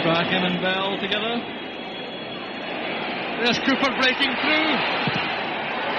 [0.00, 1.42] Strachan and Bell together.
[3.42, 4.70] There's Cooper breaking through.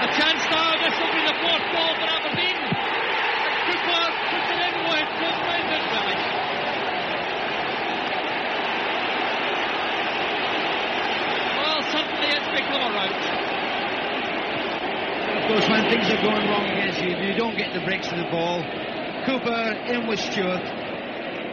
[0.00, 0.72] A chance now.
[0.80, 2.56] This will be the fourth goal for Aberdeen.
[3.68, 6.24] Cooper puts it in with Brendan Willis.
[11.60, 13.20] Well, suddenly it's become a rout.
[15.36, 18.16] Of course, when things are going wrong against you, you don't get the breaks of
[18.16, 18.64] the ball.
[19.26, 20.79] Cooper in with Stewart.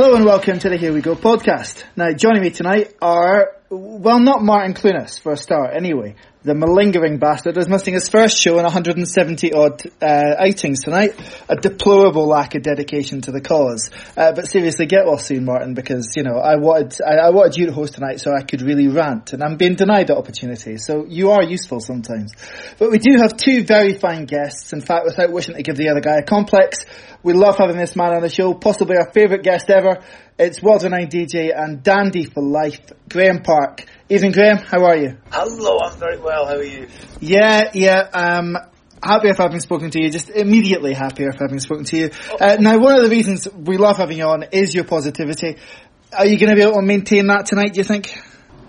[0.00, 1.82] Hello and welcome to the Here We Go podcast.
[1.96, 6.14] Now, joining me tonight are, well, not Martin Clunas for a start anyway.
[6.44, 11.18] The malingering bastard is missing his first show in 170 odd uh, outings tonight.
[11.48, 13.90] A deplorable lack of dedication to the cause.
[14.16, 17.56] Uh, but seriously, get well soon, Martin, because, you know, I wanted, I, I wanted
[17.56, 20.76] you to host tonight so I could really rant, and I'm being denied that opportunity,
[20.78, 22.32] so you are useful sometimes.
[22.78, 24.72] But we do have two very fine guests.
[24.72, 26.84] In fact, without wishing to give the other guy a complex,
[27.24, 30.04] we love having this man on the show, possibly our favourite guest ever.
[30.38, 33.86] It's World Renowned DJ and Dandy for life, Graeme Park.
[34.10, 34.56] Evening, Graeme.
[34.56, 35.18] How are you?
[35.30, 36.46] Hello, I'm very well.
[36.46, 36.88] How are you?
[37.20, 37.98] Yeah, yeah.
[38.14, 38.56] Um,
[39.02, 40.10] happy if having spoken to you.
[40.10, 42.10] Just immediately happier if having spoken to you.
[42.40, 45.58] Uh, now, one of the reasons we love having you on is your positivity.
[46.16, 47.74] Are you going to be able to maintain that tonight?
[47.74, 48.18] Do you think?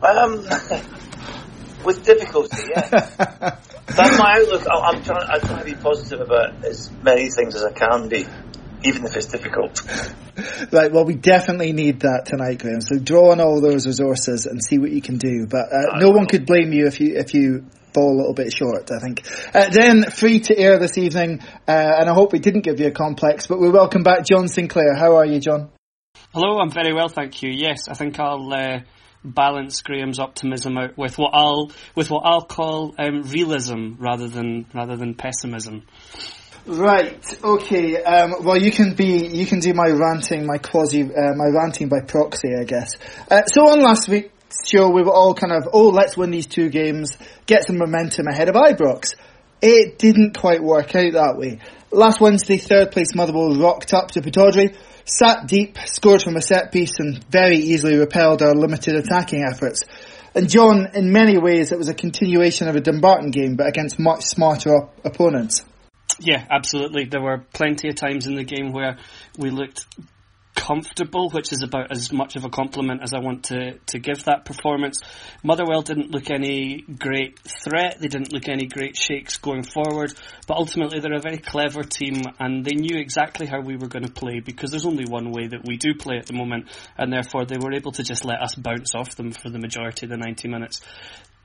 [0.04, 0.40] Um,
[1.86, 2.90] with difficulty, yeah.
[3.88, 4.67] That's my outlook.
[4.70, 5.23] I'm trying.
[5.30, 8.26] I'm trying to be positive about as many things as I can be,
[8.84, 9.82] even if it's difficult.
[10.72, 12.80] Right, well, we definitely need that tonight, Graeme.
[12.80, 15.48] So draw on all those resources and see what you can do.
[15.48, 18.54] But uh, no one could blame you if you if you fall a little bit
[18.54, 18.89] short.
[18.92, 19.23] I think.
[19.54, 22.88] Uh, then free to air this evening, uh, and I hope we didn't give you
[22.88, 23.48] a complex.
[23.48, 24.95] But we welcome back John Sinclair.
[24.95, 25.72] How are you, John?
[26.34, 27.50] Hello, I'm very well, thank you.
[27.50, 28.80] Yes, I think I'll uh,
[29.23, 34.68] balance Graeme's optimism out with what I'll with what I'll call um, realism rather than
[34.73, 35.84] rather than pessimism.
[36.70, 37.44] Right.
[37.44, 38.04] Okay.
[38.04, 41.90] Um, well, you can be you can do my ranting, my quasi, uh, my ranting
[41.90, 42.96] by proxy, I guess.
[43.30, 44.30] Uh, so on last week's
[44.68, 48.28] show, we were all kind of, oh, let's win these two games, get some momentum
[48.28, 49.16] ahead of Ibrox.
[49.64, 51.58] It didn't quite work out that way.
[51.92, 54.76] Last Wednesday, third place Motherwell rocked up to Pittodrie,
[55.06, 59.86] sat deep, scored from a set piece, and very easily repelled our limited attacking efforts.
[60.36, 63.98] And John, in many ways, it was a continuation of a Dumbarton game, but against
[63.98, 65.66] much smarter op- opponents.
[66.20, 67.06] Yeah, absolutely.
[67.06, 68.98] There were plenty of times in the game where
[69.38, 69.86] we looked
[70.70, 74.26] comfortable, which is about as much of a compliment as I want to, to give
[74.26, 75.00] that performance.
[75.42, 80.14] Motherwell didn't look any great threat, they didn't look any great shakes going forward,
[80.48, 84.06] but ultimately they're a very clever team and they knew exactly how we were going
[84.06, 87.12] to play because there's only one way that we do play at the moment and
[87.12, 90.10] therefore they were able to just let us bounce off them for the majority of
[90.10, 90.82] the 90 minutes.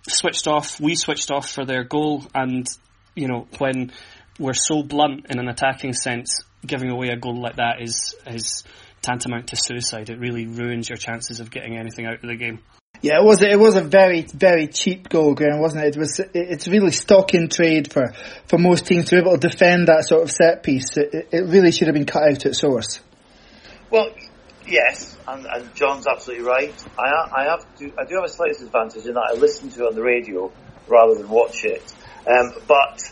[0.09, 2.67] Switched off, we switched off for their goal and,
[3.15, 3.91] you know, when
[4.39, 8.65] we're so blunt in an attacking sense, giving away a goal like that is, is
[9.03, 10.11] tantamount to suicide.
[10.11, 12.61] It really ruins your chances of getting anything out of the game.
[13.03, 15.97] Yeah, it was it was a very very cheap goal, Graeme, wasn't it?
[15.97, 18.15] It was it's really stock in trade for,
[18.47, 20.97] for most teams to be able to defend that sort of set piece.
[20.97, 23.00] It, it- it really should have been cut out at source.
[23.91, 24.11] Well,
[24.67, 26.75] yes, and, and John's absolutely right.
[26.99, 29.84] I, I have to, I do have a slight disadvantage in that I listen to
[29.84, 30.50] it on the radio
[30.89, 31.83] rather than watch it.
[32.27, 33.03] Um, but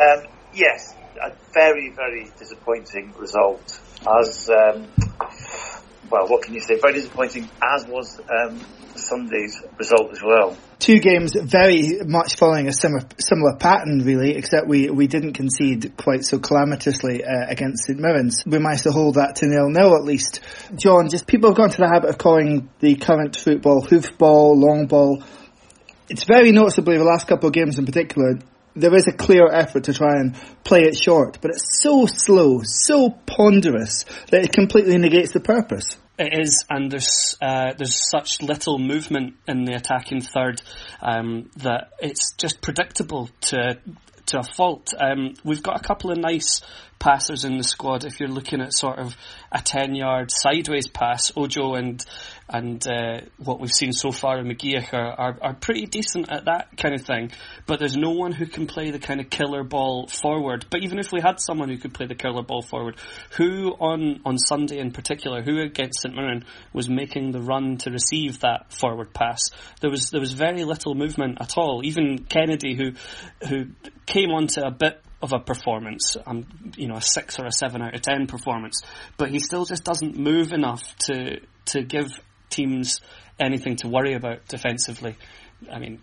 [0.00, 3.80] um, yes, a very very disappointing result.
[4.00, 4.88] As um,
[6.10, 6.78] well, what can you say?
[6.80, 8.60] Very disappointing, as was um,
[8.94, 10.56] Sunday's result as well.
[10.78, 15.96] Two games very much following a similar similar pattern, really, except we, we didn't concede
[15.96, 18.44] quite so calamitously uh, against St Mirren's.
[18.46, 20.40] We managed to hold that to nil nil at least.
[20.76, 24.86] John, just people have gone to the habit of calling the current football hoofball, long
[24.86, 25.22] ball.
[26.08, 28.38] It's very noticeably the last couple of games in particular.
[28.76, 32.60] There is a clear effort to try and play it short, but it's so slow,
[32.62, 35.96] so ponderous that it completely negates the purpose.
[36.18, 40.62] It is, and there's uh, there's such little movement in the attacking third
[41.02, 43.78] um, that it's just predictable to
[44.26, 44.92] to a fault.
[44.98, 46.60] Um, we've got a couple of nice
[46.98, 48.04] passers in the squad.
[48.04, 49.16] If you're looking at sort of
[49.52, 52.04] a 10 yard sideways pass, Ojo and
[52.48, 56.44] and uh, what we've seen so far in McGeouch are, are, are pretty decent at
[56.44, 57.32] that kind of thing.
[57.66, 60.66] But there's no one who can play the kind of killer ball forward.
[60.70, 62.96] But even if we had someone who could play the killer ball forward,
[63.36, 67.90] who on, on Sunday in particular, who against St Mirren was making the run to
[67.90, 69.40] receive that forward pass?
[69.80, 71.80] There was there was very little movement at all.
[71.84, 72.92] Even Kennedy, who
[73.48, 73.66] who
[74.06, 76.46] came onto a bit of a performance, um,
[76.76, 78.82] you know, a six or a seven out of ten performance,
[79.16, 82.06] but he still just doesn't move enough to to give
[82.50, 83.00] teams
[83.38, 85.16] anything to worry about defensively.
[85.72, 86.02] I mean,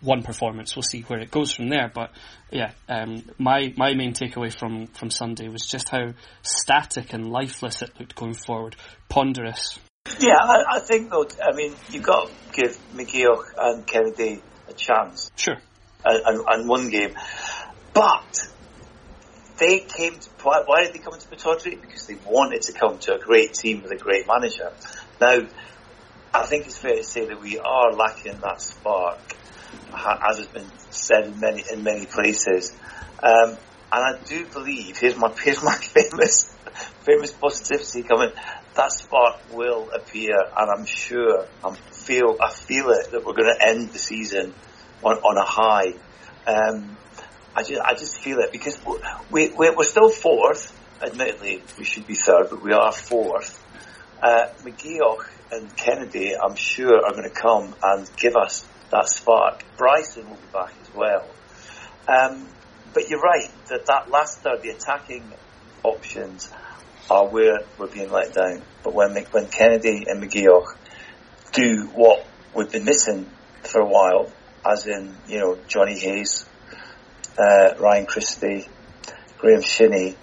[0.00, 1.90] one performance, we'll see where it goes from there.
[1.94, 2.10] But
[2.50, 7.82] yeah, um, my my main takeaway from from Sunday was just how static and lifeless
[7.82, 8.76] it looked going forward,
[9.08, 9.78] ponderous.
[10.18, 11.26] Yeah, I, I think though.
[11.42, 15.30] I mean, you've got to give McGeouch and Kennedy a chance.
[15.36, 15.56] Sure.
[16.04, 17.14] And, and, and one game,
[17.94, 18.48] but
[19.58, 21.80] they came to why, why, did they come to Pittodrie?
[21.80, 24.72] Because they wanted to come to a great team with a great manager.
[25.20, 25.46] Now,
[26.34, 29.20] I think it's fair to say that we are lacking that spark,
[29.92, 32.72] as has been said in many in many places.
[33.22, 33.56] Um,
[33.92, 36.52] and I do believe here's my here's my famous
[37.02, 38.30] famous positivity coming.
[38.74, 43.54] That spark will appear, and I'm sure I feel I feel it that we're going
[43.56, 44.52] to end the season
[45.04, 45.94] on on a high.
[46.46, 46.96] Um,
[47.56, 48.80] I just I just feel it because
[49.30, 50.72] we we're still fourth.
[51.00, 53.62] Admittedly, we should be third, but we are fourth.
[54.22, 59.64] Uh, McGeouch and Kennedy, I'm sure, are going to come and give us that spark.
[59.76, 61.26] Bryson will be back as well.
[62.08, 62.48] Um,
[62.92, 65.32] but you're right that that last third, the attacking
[65.82, 66.50] options,
[67.10, 68.62] are where we're being let down.
[68.82, 70.76] But when when Kennedy and McGeouch
[71.52, 73.30] do what we've been missing
[73.62, 74.32] for a while,
[74.64, 76.46] as in you know Jonny Hayes,
[77.38, 78.68] uh, Ryan Christie,
[79.38, 80.16] Graeme Shinnie,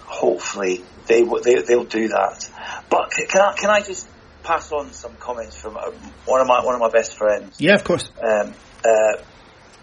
[0.00, 2.48] hopefully they they they'll do that.
[2.88, 4.08] But can I can I just
[4.42, 5.90] pass on some comments from uh,
[6.26, 7.60] one of my one of my best friends?
[7.60, 8.10] Yeah, of course.
[8.22, 9.22] Um, uh,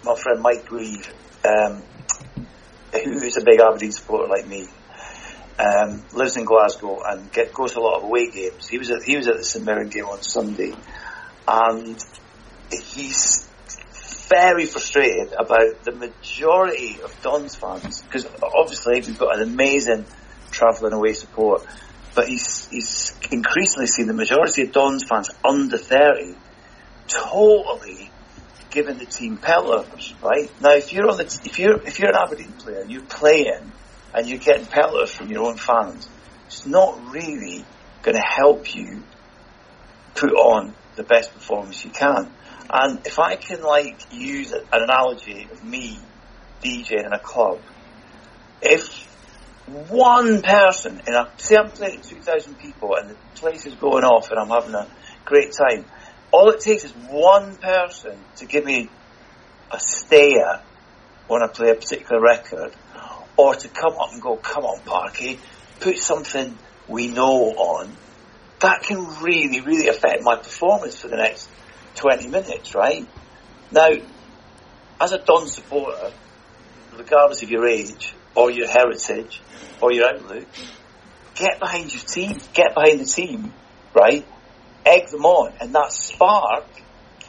[0.03, 1.13] my friend Mike Grieve,
[1.45, 1.83] um,
[2.93, 4.67] who is a big Aberdeen supporter like me,
[5.59, 8.67] um, lives in Glasgow and get, goes to a lot of away games.
[8.67, 10.73] He was at, he was at the St Mirren game on Sunday,
[11.47, 12.01] and
[12.71, 13.49] he's
[14.29, 20.05] very frustrated about the majority of Dons fans because obviously we've got an amazing
[20.51, 21.65] travelling away support,
[22.15, 26.35] but he's he's increasingly seen the majority of Dons fans under thirty
[27.07, 28.11] totally
[28.69, 30.13] giving the team pelters.
[30.21, 33.01] Right now, if you're on the if you're if you're an Aberdeen player and you're
[33.01, 33.71] playing
[34.13, 36.07] and you're getting pelters from your own fans,
[36.45, 37.65] it's not really
[38.03, 39.03] going to help you
[40.15, 42.31] put on the best performance you can.
[42.71, 45.97] And if I can like use an analogy of me
[46.63, 47.59] DJing in a club,
[48.61, 49.07] if
[49.89, 54.03] one person in a say I'm playing two thousand people and the place is going
[54.03, 54.87] off and I'm having a
[55.25, 55.85] great time,
[56.31, 58.89] all it takes is one person to give me
[59.71, 60.61] a stare
[61.27, 62.75] when I play a particular record,
[63.37, 65.39] or to come up and go, "Come on, Parky,
[65.79, 66.57] put something
[66.87, 67.95] we know on."
[68.59, 71.47] That can really, really affect my performance for the next
[71.99, 73.05] 20 minutes, right?
[73.71, 73.89] Now,
[75.01, 76.11] as a Don supporter,
[76.97, 79.41] regardless of your age or your heritage
[79.81, 80.47] or your outlook,
[81.35, 83.53] get behind your team, get behind the team,
[83.93, 84.25] right?
[84.85, 86.65] Egg them on, and that spark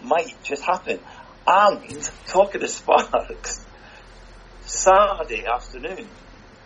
[0.04, 1.00] might just happen.
[1.46, 3.60] And talking of sparks,
[4.66, 6.06] Saturday afternoon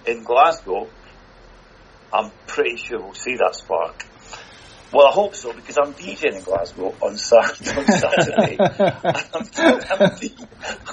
[0.06, 0.90] in Glasgow,
[2.12, 4.04] I'm pretty sure we'll see that spark.
[4.94, 7.80] Well, I hope so because I'm DJing in Glasgow on Saturday.
[7.80, 8.56] On Saturday.
[8.60, 10.02] I'm, I'm,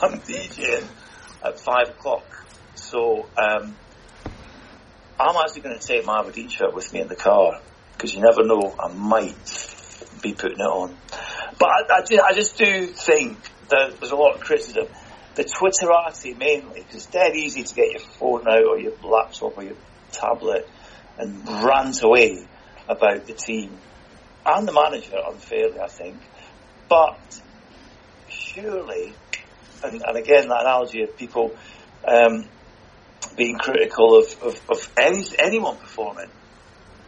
[0.01, 0.88] I'm, DJing
[1.46, 2.24] at five o'clock.
[2.74, 3.75] So um,
[5.20, 7.62] I'm actually going to take my Aberdeen shirt with me in the car
[7.96, 8.75] because you never know.
[8.79, 9.36] I might
[10.24, 10.98] be putting it on.
[11.60, 13.38] But I, I, just, I just do think
[13.70, 14.88] that there's a lot of criticism.
[15.36, 19.60] The Twitterati mainly, because it's dead easy to get your phone out or your laptop
[19.60, 19.77] or your
[20.12, 20.67] tablet
[21.20, 22.48] and rant away
[22.89, 23.77] about the team
[24.45, 26.17] and the manager unfairly, I think.
[26.89, 27.19] But
[28.29, 29.13] surely,
[29.83, 31.55] and, and again, that analogy of people
[32.07, 32.45] um,
[33.36, 36.29] being critical of, of, of any, anyone performing,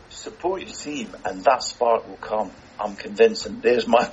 [0.09, 2.51] support your team, and that spark will come.
[2.79, 4.03] I'm convinced, and there's my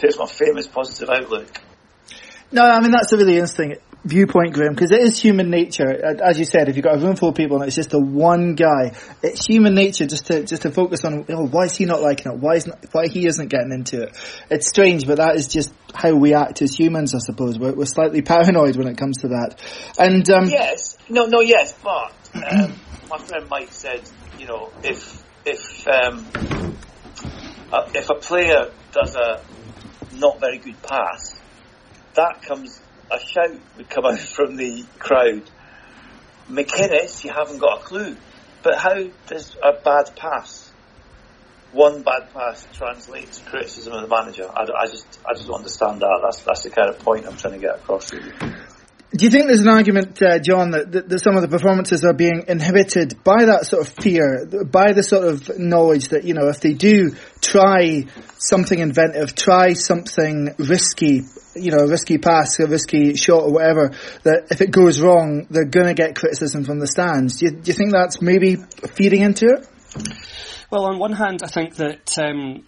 [0.00, 1.48] there's my famous positive outlook.
[2.52, 5.90] No, I mean that's a really interesting viewpoint, Graeme, because it is human nature.
[6.22, 8.00] As you said, if you've got a room full of people and it's just the
[8.00, 11.84] one guy, it's human nature just to just to focus on oh, why is he
[11.84, 12.38] not liking it?
[12.38, 14.16] Why is not, why he isn't getting into it?
[14.50, 17.58] It's strange, but that is just how we act as humans, I suppose.
[17.58, 19.60] We're, we're slightly paranoid when it comes to that.
[19.98, 22.74] And um, yes, no, no, yes, but um,
[23.08, 24.02] my friend Mike said,
[24.38, 26.26] you know, if if um,
[27.72, 29.42] uh, if a player does a
[30.14, 31.40] not very good pass,
[32.14, 32.80] that comes
[33.12, 35.42] a shout would come out from the crowd.
[36.48, 38.16] McInnes, you haven't got a clue.
[38.62, 40.70] But how does a bad pass,
[41.72, 44.48] one bad pass, translate to criticism of the manager?
[44.48, 46.20] I, I just I just don't understand that.
[46.22, 48.32] That's that's the kind of point I'm trying to get across to you.
[49.14, 52.02] Do you think there's an argument, uh, John, that, that, that, some of the performances
[52.02, 56.32] are being inhibited by that sort of fear, by the sort of knowledge that, you
[56.32, 58.06] know, if they do try
[58.38, 63.90] something inventive, try something risky, you know, a risky pass, a risky shot or whatever,
[64.24, 67.38] that if it goes wrong, they're going to get criticism from the stands.
[67.38, 68.56] Do you, do you, think that's maybe
[68.94, 69.68] feeding into it?
[70.70, 72.64] Well, on one hand, I think that um,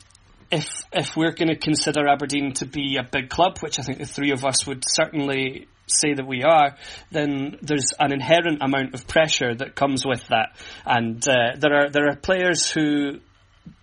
[0.50, 3.98] if if we're going to consider Aberdeen to be a big club, which I think
[3.98, 6.76] the three of us would certainly say that we are,
[7.10, 10.56] then there's an inherent amount of pressure that comes with that.
[10.84, 13.20] And uh, there are there are players who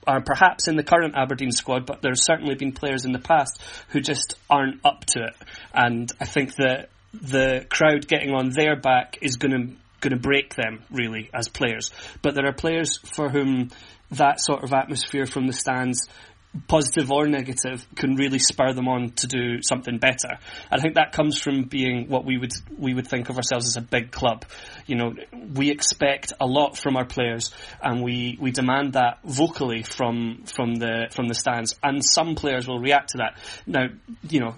[0.07, 3.61] are perhaps in the current Aberdeen squad, but there's certainly been players in the past
[3.89, 5.35] who just aren't up to it.
[5.73, 10.19] And I think that the crowd getting on their back is going to going to
[10.19, 11.91] break them really as players.
[12.23, 13.69] But there are players for whom
[14.09, 16.07] that sort of atmosphere from the stands
[16.67, 20.37] positive or negative, can really spur them on to do something better.
[20.69, 23.77] I think that comes from being what we would we would think of ourselves as
[23.77, 24.45] a big club.
[24.85, 25.13] You know,
[25.53, 30.75] we expect a lot from our players, and we, we demand that vocally from from
[30.75, 31.75] the from the stands.
[31.81, 33.37] And some players will react to that.
[33.65, 33.87] Now,
[34.29, 34.55] you know,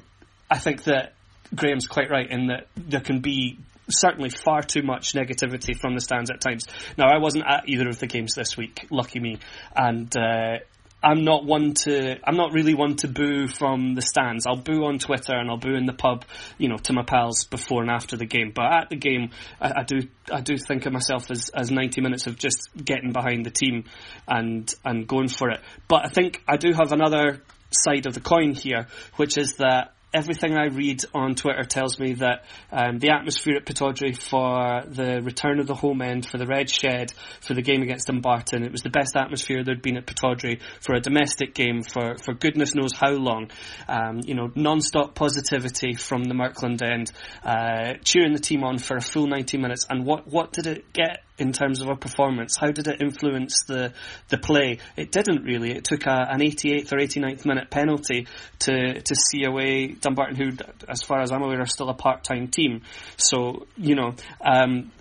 [0.50, 1.14] I think that
[1.54, 3.60] Graeme's quite right in that there can be
[3.90, 6.66] certainly far too much negativity from the stands at times.
[6.98, 9.40] Now, I wasn't at either of the games this week, lucky me,
[9.76, 10.60] and uh,
[11.04, 14.46] I'm not one to, I'm not really one to boo from the stands.
[14.48, 16.24] I'll boo on Twitter and I'll boo in the pub,
[16.58, 18.54] you know, to my pals before and after the game.
[18.56, 22.00] But at the game, I, I do, I do think of myself as, as 90
[22.02, 23.84] minutes of just getting behind the team
[24.28, 25.60] and, and going for it.
[25.90, 27.42] But I think I do have another
[27.72, 32.14] side of the coin here, which is that everything I read on Twitter tells me
[32.14, 36.46] that um, the atmosphere at Pittodrie for the return of the home end, for the
[36.46, 40.06] Red Shed, for the game against Dumbarton, it was the best atmosphere there'd been at
[40.06, 43.50] Pittodrie for a domestic game for, for goodness knows how long.
[43.88, 47.12] Um, you know, non-stop positivity from the Merkland end,
[47.44, 49.88] uh, cheering the team on for a full 90 minutes.
[49.90, 52.58] And what, what did it get in terms of a performance?
[52.58, 53.94] How did it influence the
[54.30, 54.80] the play?
[54.96, 55.72] It didn't really.
[55.72, 58.28] It took a, an 88th or 89th minute penalty
[58.60, 60.52] to to see away Dumbarton, who,
[60.88, 62.82] as far as I'm aware, are still a part time team.
[63.18, 64.16] So you know.
[64.44, 64.92] Um,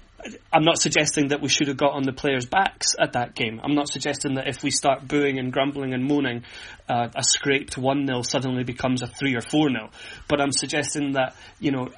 [0.53, 3.61] I'm not suggesting that we should have got on the players' backs at that game.
[3.63, 6.45] I'm not suggesting that if we start booing and grumbling and moaning,
[6.89, 9.91] uh, a scraped 1 0 suddenly becomes a 3 or 4 0.
[10.29, 11.89] But I'm suggesting that, you know,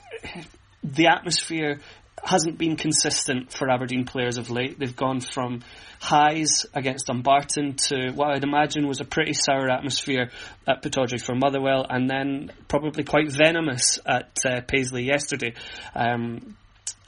[0.83, 1.81] the atmosphere
[2.23, 4.79] hasn't been consistent for Aberdeen players of late.
[4.79, 5.63] They've gone from
[6.01, 10.31] highs against Dumbarton to what I'd imagine was a pretty sour atmosphere
[10.67, 15.55] at Pittodrie for Motherwell, and then probably quite venomous at uh, Paisley yesterday.
[15.95, 16.57] Um,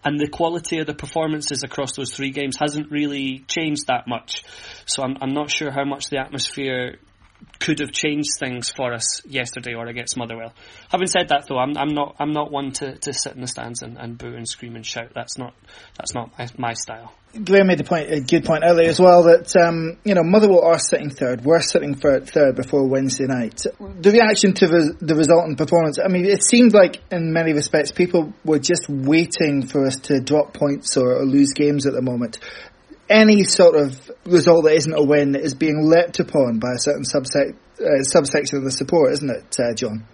[0.05, 4.45] and the quality of the performances across those three games hasn't really changed that much.
[4.85, 6.99] So I'm, I'm not sure how much the atmosphere
[7.59, 10.52] could have changed things for us yesterday or against Motherwell.
[10.90, 13.49] Having said that, though, I'm, I'm not I'm not one to, to sit in the
[13.49, 15.12] stands and, and boo and scream and shout.
[15.14, 15.55] That's not
[15.97, 17.12] that's not my, my style.
[17.45, 20.64] Graeme made a point, a good point earlier as well that um, you know Motherwell
[20.64, 21.45] are sitting third.
[21.45, 23.62] We're sitting third before Wednesday night.
[23.78, 25.99] The reaction to the, the result and performance.
[26.02, 30.21] I mean, it seemed like in many respects people were just waiting for us to
[30.21, 32.38] drop points or, or lose games at the moment
[33.09, 37.05] any sort of result that isn't a win is being leapt upon by a certain
[37.05, 40.07] subsect, uh, subsection of the support, isn't it, uh, John?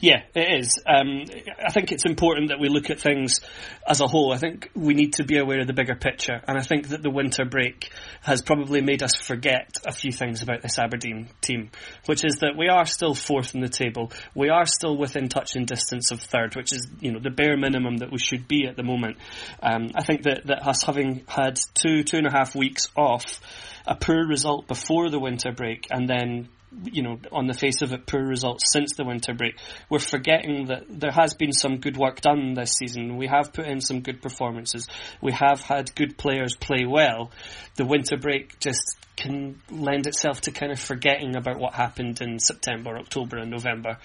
[0.00, 0.82] Yeah, it is.
[0.86, 1.24] Um,
[1.62, 3.40] I think it's important that we look at things
[3.86, 4.32] as a whole.
[4.32, 7.02] I think we need to be aware of the bigger picture, and I think that
[7.02, 7.90] the winter break
[8.22, 11.70] has probably made us forget a few things about this Aberdeen team,
[12.06, 14.10] which is that we are still fourth in the table.
[14.34, 17.98] We are still within touching distance of third, which is you know the bare minimum
[17.98, 19.18] that we should be at the moment.
[19.62, 23.40] Um, I think that that us having had two two and a half weeks off
[23.86, 26.48] a poor result before the winter break and then
[26.84, 29.58] you know, on the face of it, poor results since the winter break.
[29.88, 33.16] We're forgetting that there has been some good work done this season.
[33.16, 34.86] We have put in some good performances.
[35.20, 37.30] We have had good players play well.
[37.76, 38.80] The winter break just
[39.16, 43.98] can lend itself to kind of forgetting about what happened in September, October, and November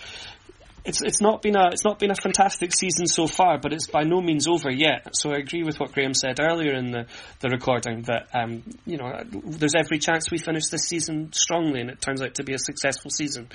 [0.86, 3.88] it's it's not been a it's not been a fantastic season so far, but it's
[3.88, 5.16] by no means over yet.
[5.16, 7.08] So I agree with what Graeme said earlier in the,
[7.40, 11.90] the recording that um, you know there's every chance we finish this season strongly, and
[11.90, 13.50] it turns out to be a successful season.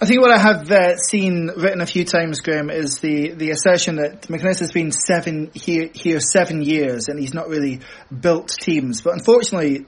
[0.00, 3.50] I think what I have uh, seen written a few times, Graeme, is the, the
[3.50, 8.48] assertion that McInnes has been seven here, here seven years and he's not really built
[8.60, 9.00] teams.
[9.00, 9.86] But unfortunately,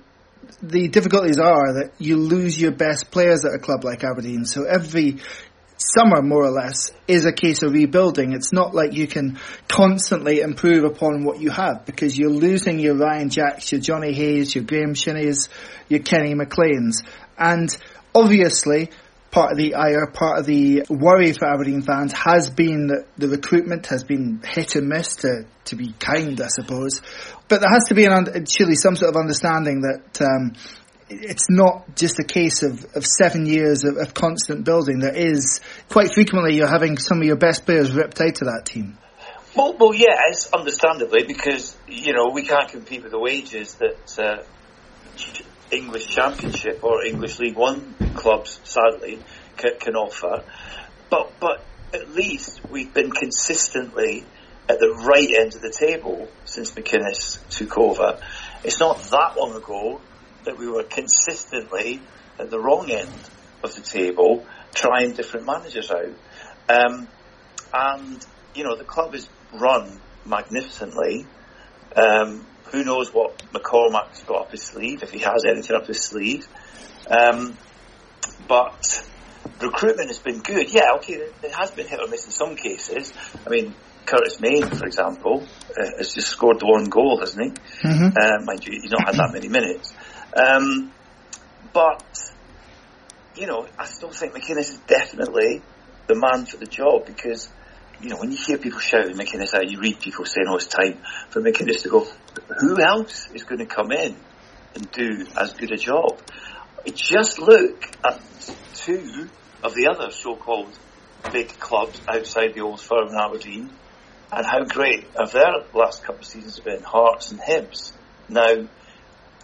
[0.63, 4.45] the difficulties are that you lose your best players at a club like Aberdeen.
[4.45, 5.19] So every
[5.95, 8.33] summer, more or less, is a case of rebuilding.
[8.33, 12.95] It's not like you can constantly improve upon what you have because you're losing your
[12.95, 15.49] Ryan Jacks, your Jonny Hayes, your Graeme Shinnies,
[15.89, 17.05] your Kenny McLeans.
[17.37, 17.69] And
[18.15, 18.91] obviously,
[19.33, 23.29] part of the ire, part of the worry for Aberdeen fans has been that the
[23.29, 27.01] recruitment has been hit and miss to, to be kind, I suppose.
[27.49, 30.53] But there has to be an, surely some sort of understanding that, um,
[31.21, 35.01] it's not just a case of, of seven years of, of, constant building.
[35.01, 38.63] There is quite frequently you're having some of your best players ripped out of that
[38.65, 38.99] team.
[39.55, 44.43] Well, well, yes, understandably, because you know we can't compete with the wages that uh,
[45.71, 49.19] English Championship or English League One clubs, sadly,
[49.57, 50.43] can, can offer.
[51.11, 54.25] But but at least we've been consistently
[54.69, 58.21] at the right end of the table since McInnes took over.
[58.65, 60.01] It's not that long ago
[60.45, 62.01] that we were consistently
[62.39, 63.13] at the wrong end
[63.63, 64.45] of the table
[64.75, 66.15] trying different managers out.
[66.69, 67.09] Um,
[67.73, 71.27] and, you know, the club is run magnificently.
[71.97, 76.03] Um, who knows what McCormack's got up his sleeve, if he has anything up his
[76.03, 76.49] sleeve.
[77.11, 77.57] Um,
[78.49, 79.05] but
[79.61, 80.73] recruitment has been good.
[80.73, 83.13] Yeah, okay, it has been hit or miss in some cases.
[83.47, 83.75] I mean,
[84.07, 85.47] Curtis Main, for example,
[85.79, 87.87] uh, has just scored the one goal, hasn't he?
[87.87, 88.17] Mm-hmm.
[88.17, 89.93] Uh, mind you, he's not had that many minutes.
[90.35, 90.93] Um,
[91.73, 92.05] but,
[93.37, 95.63] you know, I still think McInnes is definitely
[96.07, 97.49] the man for the job because,
[98.01, 100.67] you know, when you hear people shouting McInnes out, you read people saying, oh, it's
[100.67, 100.99] time
[101.31, 102.07] for McInnes to go.
[102.61, 104.17] Who else is going to come in
[104.75, 106.21] and do as good a job?
[106.95, 108.21] Just look at
[108.75, 109.29] two
[109.63, 110.77] of the other so-called
[111.31, 113.71] big clubs outside the old firm in Aberdeen
[114.33, 117.93] and how great have their last couple of seasons been, Hearts and Hibs.
[118.29, 118.67] Now,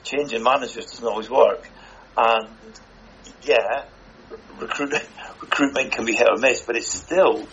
[0.08, 1.68] changing managers doesn't always work.
[2.16, 2.48] And
[3.42, 3.84] yeah,
[4.58, 5.04] recruitment
[5.40, 7.46] recruitment can be hit or miss, but it's still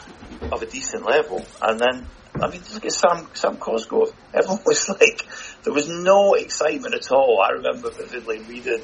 [0.51, 1.45] of a decent level.
[1.61, 2.07] And then,
[2.41, 4.13] I mean, look at Sam Sam Cosgrove.
[4.33, 5.21] Everyone was like,
[5.63, 7.41] there was no excitement at all.
[7.41, 8.81] I remember vividly reading,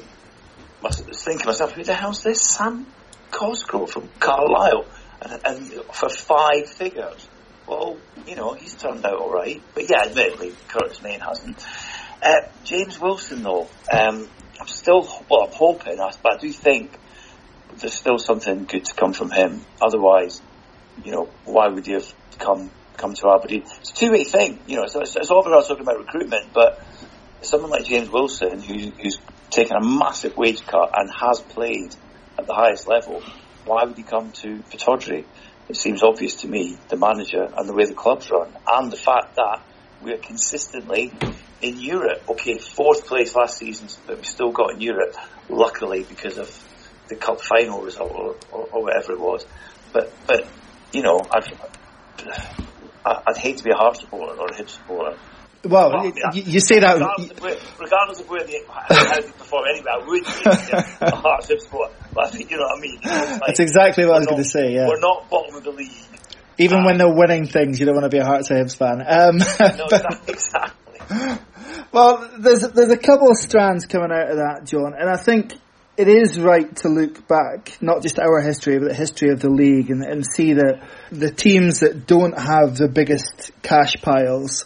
[0.82, 2.86] was thinking to myself, who the hell's this Sam
[3.30, 4.86] Cosgrove from Carlisle?
[5.20, 7.28] And, and for five figures.
[7.66, 7.96] Well,
[8.26, 9.62] you know, he's turned out all right.
[9.72, 11.64] But yeah, admittedly, Curtis Main hasn't.
[12.22, 14.28] Uh, James Wilson, though, um,
[14.60, 16.96] I'm still, well, I'm hoping, but I do think
[17.78, 19.62] there's still something good to come from him.
[19.80, 20.40] Otherwise,
[21.02, 23.62] you know, why would he have come come to Aberdeen?
[23.80, 24.84] It's a two way thing, you know.
[24.84, 26.80] It's, it's, it's all about talking about recruitment, but
[27.40, 29.18] someone like James Wilson, who, who's
[29.50, 31.96] taken a massive wage cut and has played
[32.38, 33.20] at the highest level,
[33.64, 35.24] why would he come to Pittodrie?
[35.68, 38.96] It seems obvious to me, the manager and the way the club's run, and the
[38.96, 39.60] fact that
[40.02, 41.12] we are consistently
[41.62, 42.22] in Europe.
[42.28, 45.14] Okay, fourth place last season, but we still got in Europe,
[45.48, 46.50] luckily because of
[47.08, 49.46] the cup final result or, or, or whatever it was.
[49.92, 50.46] But, but
[50.92, 51.52] you know, I'd,
[53.04, 55.18] I'd hate to be a Hearts supporter or a Hibs supporter.
[55.64, 59.64] Well, yeah, you, say that regardless of where, regardless of where they, how they perform
[59.72, 60.30] anyway, I would be
[61.06, 61.94] a Hearts Hibs supporter.
[62.12, 62.98] But I think you know what I mean.
[63.04, 64.74] Like, That's exactly what I was going to say.
[64.74, 65.92] Yeah, we're not bottom of the league.
[66.58, 69.02] Even um, when they're winning things, you don't want to be a Hearts Hibs fan.
[69.06, 69.86] Um, no,
[70.26, 71.38] exactly.
[71.92, 75.52] Well, there's there's a couple of strands coming out of that, John, and I think
[75.98, 79.50] it is right to look back, not just our history, but the history of the
[79.50, 84.64] league, and, and see that the teams that don't have the biggest cash piles,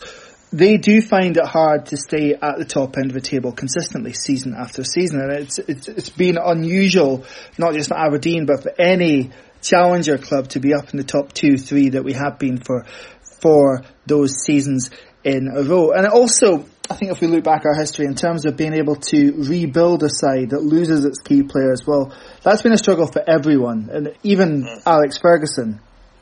[0.52, 4.12] they do find it hard to stay at the top end of the table consistently,
[4.12, 7.24] season after season, and it's it's, it's been unusual,
[7.58, 11.32] not just for Aberdeen, but for any challenger club to be up in the top
[11.32, 12.86] two, three that we have been for
[13.40, 14.90] for those seasons
[15.24, 15.90] in a row.
[15.90, 18.96] And also, I think if we look back our history in terms of being able
[18.96, 23.22] to rebuild a side that loses its key players, well, that's been a struggle for
[23.28, 23.88] everyone.
[23.92, 25.80] And even Alex Ferguson,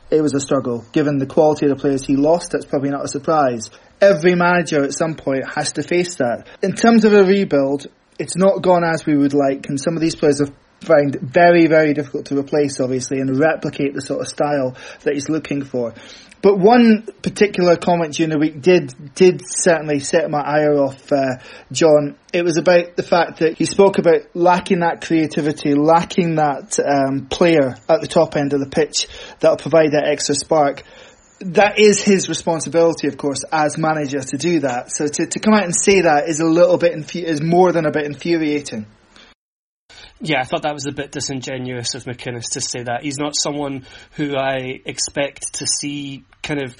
[0.09, 0.83] it was a struggle.
[0.91, 3.69] Given the quality of the players he lost, that's probably not a surprise.
[4.01, 6.47] Every manager at some point has to face that.
[6.63, 7.85] In terms of a rebuild,
[8.17, 10.51] it's not gone as we would like, and some of these players have
[10.81, 15.29] found very, very difficult to replace, obviously, and replicate the sort of style that he's
[15.29, 15.93] looking for.
[16.45, 21.37] But one particular comment during the week did did certainly set my ire off, uh,
[21.71, 22.17] John.
[22.33, 27.25] It was about the fact that he spoke about lacking that creativity, lacking that um,
[27.25, 29.07] player at the top end of the pitch
[29.39, 30.83] that'll provide that extra spark.
[31.39, 34.91] That is his responsibility, of course, as manager to do that.
[34.91, 37.71] So to, to come out and say that is a little bit infu- is more
[37.71, 38.85] than a bit infuriating.
[40.27, 43.03] Yeah, I thought that was a bit disingenuous of McInnes to say that.
[43.03, 46.75] He's not someone who I expect to see kind of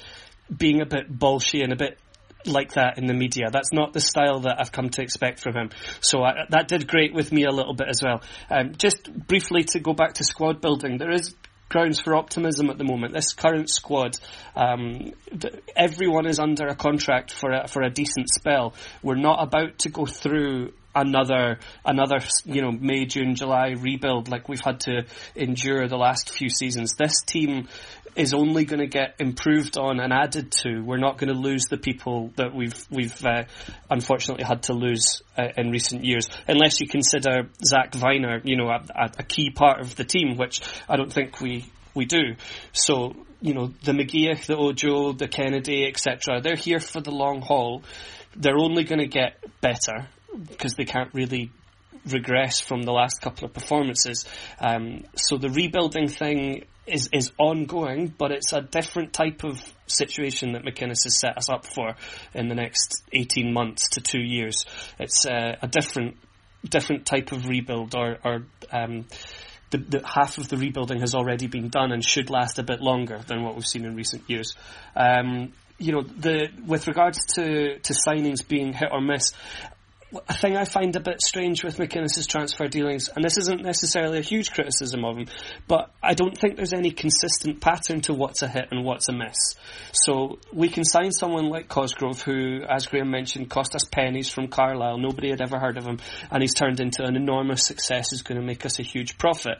[0.54, 1.96] being a bit bolshy and a bit
[2.44, 3.46] like that in the media.
[3.52, 5.70] That's not the style that I've come to expect from him.
[6.00, 8.20] So I, that did great with me a little bit as well.
[8.50, 11.32] Um, just briefly to go back to squad building, there is
[11.68, 13.12] grounds for optimism at the moment.
[13.12, 14.16] This current squad,
[14.56, 15.12] um,
[15.76, 18.74] everyone is under a contract for a, for a decent spell.
[19.04, 24.48] We're not about to go through another another you know May June July rebuild like
[24.48, 25.04] we've had to
[25.36, 26.94] endure the last few seasons.
[26.98, 27.68] This team
[28.16, 30.80] is only going to get improved on and added to.
[30.80, 33.44] We're not going to lose the people that we've we've uh,
[33.90, 38.70] unfortunately had to lose uh, in recent years, unless you consider Zak Vyner, you know,
[38.70, 42.36] a, a, key part of the team, which I don't think we we do.
[42.72, 46.40] So you know, the McGeouch, the Ojo, the Kennedy, etc.
[46.40, 47.82] They're here for the long haul.
[48.34, 51.50] They're only going to get better because they can't really
[52.06, 54.24] regress from the last couple of performances.
[54.60, 60.52] Um, so the rebuilding thing is is ongoing, but it's a different type of situation
[60.52, 61.96] that McInnes has set us up for
[62.32, 64.64] in the next eighteen months to two years.
[64.98, 66.16] It's uh, a different
[66.68, 69.06] different type of rebuild, or, or um,
[69.70, 72.80] the, the, half of the rebuilding has already been done and should last a bit
[72.80, 74.54] longer than what we've seen in recent years.
[74.94, 79.32] Um, you know, the with regards to, to signings being hit or miss,
[80.28, 84.18] a thing I find a bit strange with McInnes's transfer dealings, and this isn't necessarily
[84.18, 85.26] a huge criticism of him,
[85.66, 89.12] but I don't think there's any consistent pattern to what's a hit and what's a
[89.12, 89.56] miss.
[89.92, 94.48] So we can sign someone like Cosgrove, who, as Graeme mentioned, cost us pennies from
[94.48, 94.98] Carlisle.
[94.98, 95.98] Nobody had ever heard of him,
[96.30, 98.10] and he's turned into an enormous success.
[98.10, 99.58] Who's going to make us a huge profit.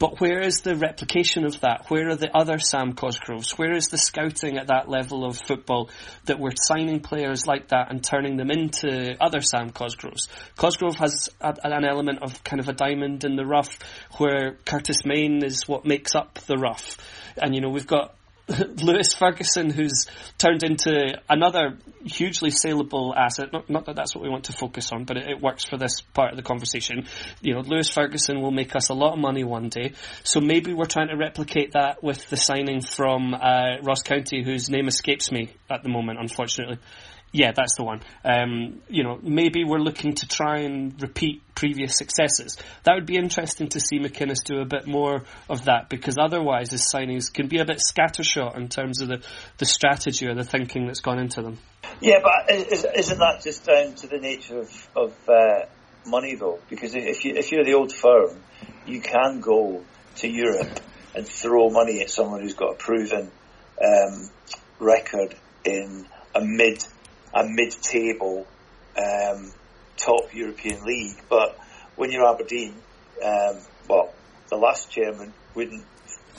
[0.00, 1.90] But where is the replication of that?
[1.90, 3.58] Where are the other Sam Cosgroves?
[3.58, 5.90] Where is the scouting at that level of football
[6.24, 10.28] that we're signing players like that and turning them into other Sam Cosgroves?
[10.56, 13.78] Cosgrove has a, an element of kind of a diamond in the rough
[14.16, 16.96] where Curtis Main is what makes up the rough.
[17.36, 18.14] And you know, we've got
[18.82, 20.06] Lewis Ferguson, who's
[20.38, 23.52] turned into another hugely saleable asset.
[23.52, 25.76] Not, not, that that's what we want to focus on, but it, it, works for
[25.76, 27.06] this part of the conversation.
[27.40, 29.92] You know, Lewis Ferguson will make us a lot of money one day.
[30.24, 34.68] So maybe we're trying to replicate that with the signing from uh, Ross County, whose
[34.68, 36.78] name escapes me at the moment, unfortunately.
[37.32, 38.00] Yeah, that's the one.
[38.24, 42.56] Um, you know, maybe we're looking to try and repeat previous successes.
[42.82, 46.70] That would be interesting to see McInnes do a bit more of that because otherwise
[46.70, 49.22] his signings can be a bit scattershot in terms of the,
[49.58, 51.58] the strategy or the thinking that's gone into them.
[52.00, 55.66] Yeah, but isn't that just down to the nature of, of uh,
[56.06, 56.58] money though?
[56.68, 58.40] Because if, you, if you're the old firm,
[58.86, 59.84] you can go
[60.16, 60.80] to Europe
[61.14, 63.30] and throw money at someone who's got a proven
[63.80, 64.30] um,
[64.78, 66.84] record in a mid
[67.34, 68.46] a mid-table
[68.96, 69.52] um,
[69.96, 71.16] top European league.
[71.28, 71.58] But
[71.96, 72.74] when you're Aberdeen,
[73.24, 74.12] um, well,
[74.48, 75.84] the last chairman wouldn't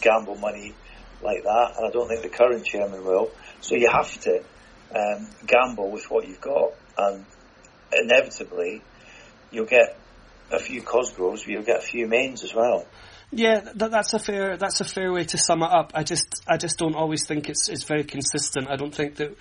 [0.01, 0.73] gamble money
[1.21, 3.31] like that, and I don't think the current chairman will.
[3.61, 4.43] So you have to
[4.95, 7.25] um, gamble with what you've got, and
[7.93, 8.81] inevitably
[9.51, 9.97] you'll get
[10.51, 12.85] a few Cosgroves, but you'll get a few mains as well.
[13.33, 15.93] Yeah, that, that's a fair that's a fair way to sum it up.
[15.95, 18.69] I just I just don't always think it's it's very consistent.
[18.69, 19.37] I don't think that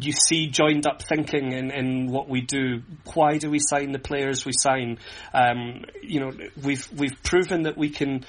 [0.00, 2.82] you see joined up thinking in, in what we do.
[3.12, 4.98] Why do we sign the players we sign?
[5.34, 8.24] Um, you know, we've we've proven that we can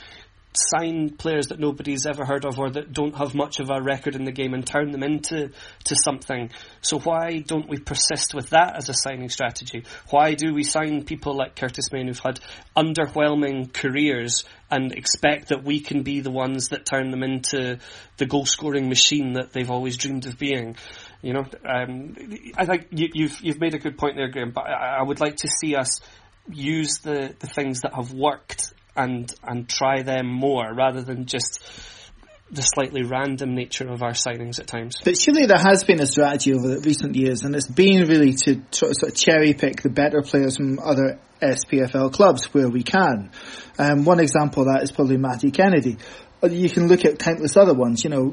[0.58, 4.16] sign players that nobody's ever heard of or that don't have much of a record
[4.16, 5.52] in the game and turn them into
[5.86, 6.50] to something.
[6.82, 9.84] So why don't we persist with that as a signing strategy?
[10.10, 12.40] Why do we sign people like Curtis Main who've had
[12.76, 17.80] underwhelming careers and expect that we can be the ones that turn them into
[18.18, 20.76] the goal scoring machine that they've always dreamed of being?
[21.22, 22.16] You know, um,
[22.58, 24.52] I think you, you've you've made a good point there, Graeme.
[24.52, 26.00] But I, I would like to see us
[26.50, 31.64] use the, the things that have worked and and try them more rather than just
[32.50, 34.96] the slightly random nature of our signings at times.
[35.04, 38.34] But surely there has been a strategy over the recent years, and it's been really
[38.34, 43.32] to sort of cherry pick the better players from other SPFL clubs where we can.
[43.78, 45.98] Um, one example of that is probably Matty Kennedy.
[46.44, 48.04] Uh, you can look at countless other ones.
[48.04, 48.30] You know,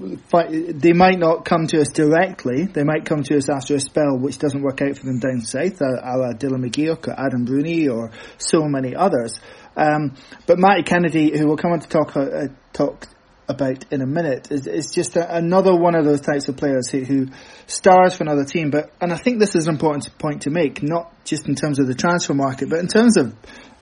[0.47, 2.65] they might not come to us directly.
[2.65, 5.41] They might come to us after a spell which doesn't work out for them down
[5.41, 9.41] south, a, a la Dylan McGeouch or Adam Rooney or so many others.
[9.77, 10.15] Um,
[10.47, 13.09] but Matty Kennedy, who we'll come on to talk uh, talk
[13.49, 16.91] about in a minute, is, is just a, another one of those types of players
[16.91, 17.29] who, who
[17.67, 18.71] stars for another team.
[18.71, 21.79] But and I think this is an important point to make, not just in terms
[21.79, 23.35] of the transfer market, but in terms of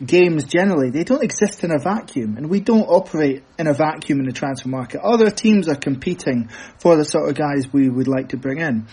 [0.05, 0.91] games generally.
[0.91, 4.33] They don't exist in a vacuum, and we don't operate in a vacuum in the
[4.33, 5.01] transfer market.
[5.01, 6.49] Other teams are competing
[6.79, 8.87] for the sort of guys we would like to bring in.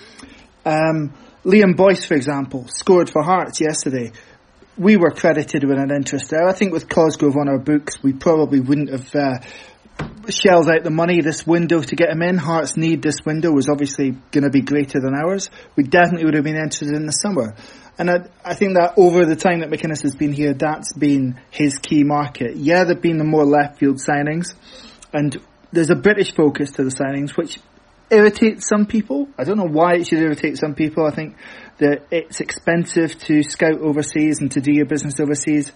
[0.65, 1.13] Um,
[1.45, 4.12] Liam Boyce, for example, scored for Hearts yesterday
[4.79, 6.47] we were credited with an interest there.
[6.47, 9.39] I think with Cosgrove on our books, we probably wouldn't have uh,
[10.30, 12.38] shells out the money this window to get him in.
[12.38, 15.50] Hearts need this window was obviously going to be greater than ours.
[15.76, 17.56] We definitely would have been interested in the summer.
[17.98, 21.40] And I, I think that over the time that McInnes has been here, that's been
[21.52, 22.56] his key market.
[22.56, 24.54] Yeah, there've been the more left field signings,
[25.12, 25.38] and
[25.72, 27.60] there's a British focus to the signings, which
[28.10, 29.28] irritates some people.
[29.38, 31.06] I don't know why it should irritate some people.
[31.06, 31.36] I think
[31.80, 35.72] that it's expensive to scout overseas and to do your business overseas.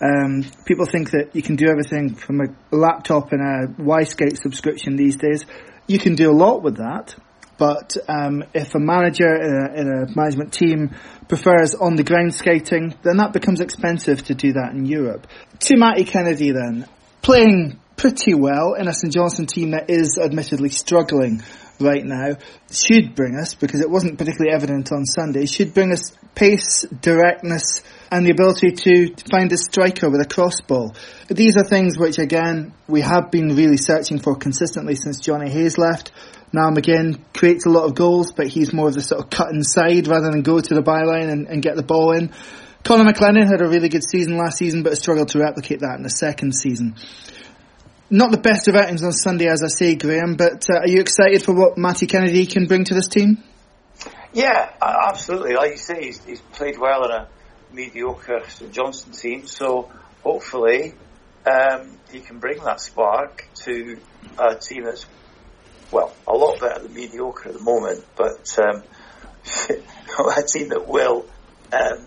[0.00, 4.96] Um, people think that you can do everything from a laptop and a Wyscout subscription
[4.96, 5.44] these days.
[5.86, 7.16] You can do a lot with that,
[7.58, 10.94] but um, if a manager in a, in a, management team
[11.26, 15.26] prefers on the ground scouting, then that becomes expensive to do that in Europe.
[15.60, 16.86] To Matty Kennedy then,
[17.22, 21.42] playing pretty well in a St Johnstone team that is admittedly struggling
[21.80, 22.36] right now
[22.70, 27.82] should bring us, because it wasn't particularly evident on Sunday, should bring us pace, directness,
[28.10, 30.96] and the ability to find a striker with a crossball.
[31.28, 35.78] These are things which, again, we have been really searching for consistently since Jonny Hayes
[35.78, 36.12] left.
[36.52, 39.50] Now McGinn creates a lot of goals, but he's more of the sort of cut
[39.50, 42.32] inside rather than go to the byline and, and get the ball in.
[42.84, 46.02] Connor McLennan had a really good season last season, but struggled to replicate that in
[46.02, 46.94] the second season.
[48.10, 51.00] Not the best of outings on Sunday, as I say, Graeme, but uh, are you
[51.00, 53.44] excited for what Matty Kennedy can bring to this team?
[54.32, 55.54] Yeah, absolutely.
[55.54, 57.28] Like you say, he's, he's played well in a
[57.70, 59.90] mediocre St Johnstone team, so
[60.22, 60.94] hopefully
[61.46, 63.98] um, he can bring that spark to
[64.38, 65.04] a team that's
[65.90, 68.82] well a lot better than mediocre at the moment, but um,
[69.70, 71.26] a team that will.
[71.72, 72.06] Um,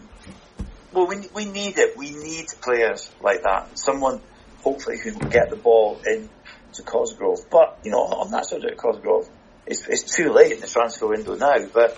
[0.93, 1.95] well, we we need it.
[1.95, 3.77] We need players like that.
[3.77, 4.21] Someone
[4.63, 6.29] hopefully who can get the ball in
[6.73, 7.49] to Cosgrove.
[7.49, 9.27] But you know, on that subject, Cosgrove,
[9.65, 11.57] it's it's too late in the transfer window now.
[11.73, 11.97] But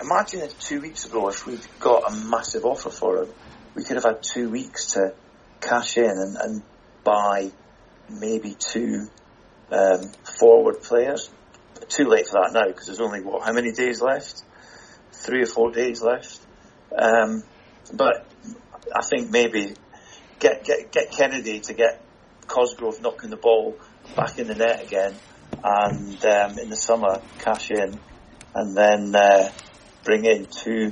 [0.00, 3.28] imagine if two weeks ago, if we'd got a massive offer for him,
[3.74, 5.14] we could have had two weeks to
[5.60, 6.62] cash in and, and
[7.04, 7.50] buy
[8.08, 9.08] maybe two
[9.70, 11.30] um, forward players.
[11.88, 14.42] Too late for that now because there's only what how many days left?
[15.12, 16.38] Three or four days left.
[16.96, 17.42] Um,
[17.92, 18.26] but
[18.94, 19.74] I think maybe
[20.40, 22.02] get get get Kennedy to get
[22.46, 23.76] Cosgrove knocking the ball
[24.16, 25.14] back in the net again,
[25.62, 27.98] and um, in the summer cash in,
[28.54, 29.50] and then uh,
[30.02, 30.90] bring in two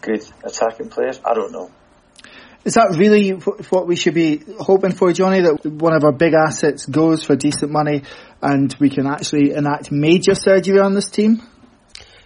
[0.00, 1.20] good attacking players.
[1.24, 1.70] I don't know.
[2.64, 5.42] Is that really what we should be hoping for, Johnny?
[5.42, 8.02] That one of our big assets goes for decent money,
[8.42, 11.42] and we can actually enact major surgery on this team?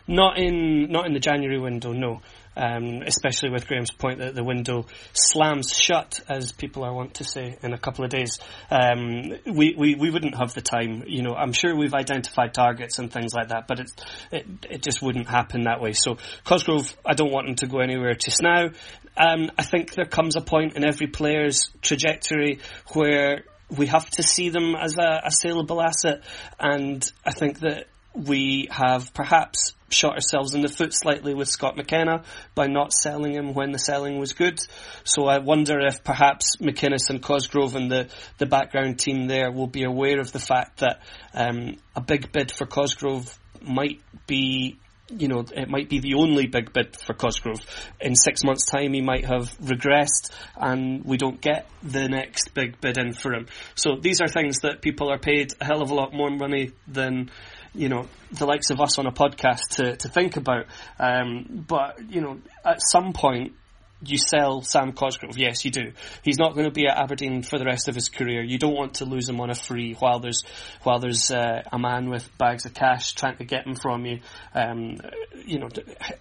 [0.07, 2.23] Not in not in the January window, no
[2.61, 7.25] um, especially with Graeme's point that the window slams shut, as people are wont to
[7.25, 8.38] say, in a couple of days.
[8.70, 11.05] Um, we, we, we wouldn't have the time.
[11.07, 13.90] You know, I'm sure we've identified targets and things like that, but it,
[14.31, 15.94] it, it just wouldn't happen that way.
[15.94, 18.68] So Cosgrove, I don't want him to go anywhere just now.
[19.16, 22.61] Um, I think there comes a point in every player's trajectory
[22.92, 23.44] where
[23.75, 26.23] we have to see them as a, a saleable asset,
[26.59, 31.77] and I think that we have perhaps shot ourselves in the foot slightly with Scott
[31.77, 32.23] McKenna
[32.55, 34.61] by not selling him when the selling was good.
[35.05, 39.66] So I wonder if perhaps McInnes and Cosgrove and the, the background team there will
[39.66, 41.03] be aware of the fact that
[41.35, 44.79] um, a big bid for Cosgrove might be
[45.16, 47.61] you know, it might be the only big bid for Cosgrove.
[48.01, 52.81] In six months' time, he might have regressed, and we don't get the next big
[52.81, 53.46] bid in for him.
[53.75, 56.73] So these are things that people are paid a hell of a lot more money
[56.87, 57.31] than
[57.75, 60.67] you know the likes of us on a podcast to, to think about.
[60.99, 63.55] Um, but you know, at some point,
[64.03, 65.37] you sell Sam Cosgrove.
[65.37, 65.93] Yes, you do.
[66.23, 68.43] He's not going to be at Aberdeen for the rest of his career.
[68.43, 70.43] You don't want to lose him on a free while there's
[70.83, 74.21] while there's uh, a man with bags of cash trying to get him from you.
[74.55, 74.97] Um,
[75.45, 75.69] you know,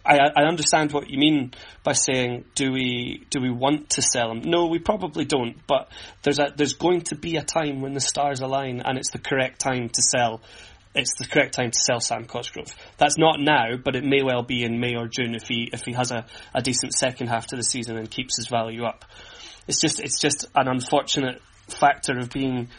[0.06, 4.32] I, I understand what you mean by saying, do we do we want to sell
[4.32, 4.42] him?
[4.42, 5.56] No, we probably don't.
[5.66, 5.90] But
[6.24, 9.20] there's a there's going to be a time when the stars align and it's the
[9.20, 10.42] correct time to sell
[10.96, 12.74] it's the correct time to sell Sam Cosgrove.
[12.98, 15.86] That's not now, but it may well be in May or June if he if
[15.86, 19.06] he has a, a decent second half to the season and keeps his value up.
[19.68, 22.70] It's just it's just an unfortunate factor of being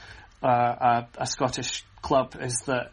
[0.42, 2.92] uh, a, a Scottish club is that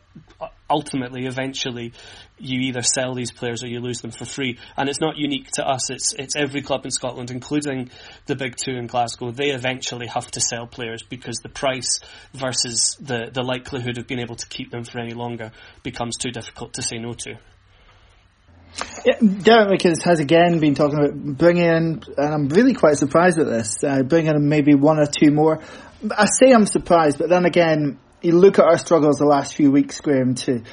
[0.70, 1.94] ultimately, eventually,
[2.38, 4.60] you either sell these players or you lose them for free.
[4.76, 5.90] And it's not unique to us.
[5.90, 7.90] It's it's every club in Scotland, including
[8.26, 9.32] the big two in Glasgow.
[9.32, 12.00] They eventually have to sell players because the price
[12.34, 15.52] versus the the likelihood of being able to keep them for any longer
[15.84, 17.38] becomes too difficult to say no to.
[19.06, 23.48] Yeah, Derek has again been talking about bringing in, and I'm really quite surprised at
[23.48, 25.62] this, uh, bringing in maybe one or two more.
[26.16, 29.72] I say I'm surprised, but then again, you look at our struggles the last few
[29.72, 30.64] weeks, Graeme, to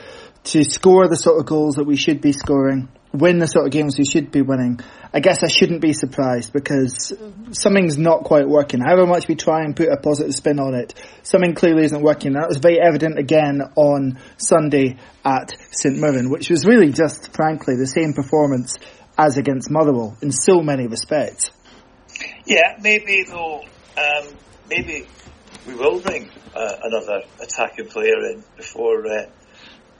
[0.45, 2.89] to score the sort of goals that we should be scoring.
[3.15, 4.81] win the sort of games we should be winning,
[5.13, 7.15] I guess I shouldn't be surprised because
[7.53, 8.81] something's not quite working.
[8.81, 12.33] However much we try and put a positive spin on it, something clearly isn't working.
[12.33, 17.77] That was very evident again on Sunday at St Mirren, which was really just, frankly,
[17.77, 18.77] the same performance
[19.17, 21.53] as against Motherwell in so many respects.
[22.45, 23.63] Yeah, maybe though,
[23.97, 24.29] um,
[24.69, 25.07] maybe
[25.67, 29.27] we will bring uh, another attacking player in before uh,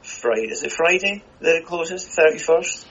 [0.03, 0.51] Friday.
[0.51, 2.07] Is it Friday that it closes?
[2.07, 2.87] Thirty first.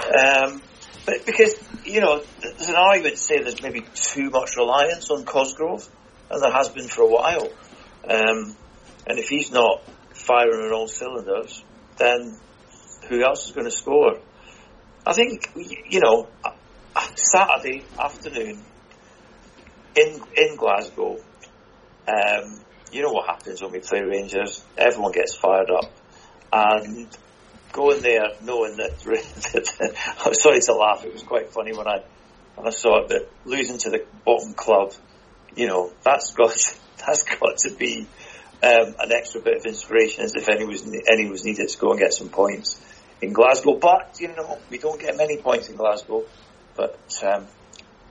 [0.00, 0.62] Um,
[1.06, 5.24] but because you know, there's an argument to say there's maybe too much reliance on
[5.24, 5.88] Cosgrove,
[6.30, 7.48] and there has been for a while.
[8.08, 8.56] Um,
[9.06, 11.62] and if he's not firing on all cylinders,
[11.98, 12.38] then
[13.08, 14.18] who else is going to score?
[15.06, 16.28] I think you know,
[17.14, 18.62] Saturday afternoon
[19.96, 21.18] in in Glasgow.
[22.06, 22.60] Um,
[22.94, 24.64] you know what happens when we play Rangers?
[24.78, 25.90] Everyone gets fired up,
[26.52, 27.08] and
[27.72, 31.04] going there knowing that, that I'm sorry to laugh.
[31.04, 32.04] It was quite funny when I
[32.54, 34.92] when I saw it, but losing to the bottom club,
[35.56, 36.54] you know, that's got
[37.06, 38.06] that's got to be
[38.62, 41.90] um, an extra bit of inspiration as if any was any was needed to go
[41.90, 42.80] and get some points
[43.20, 43.76] in Glasgow.
[43.76, 46.22] But you know, we don't get many points in Glasgow.
[46.76, 47.46] But um,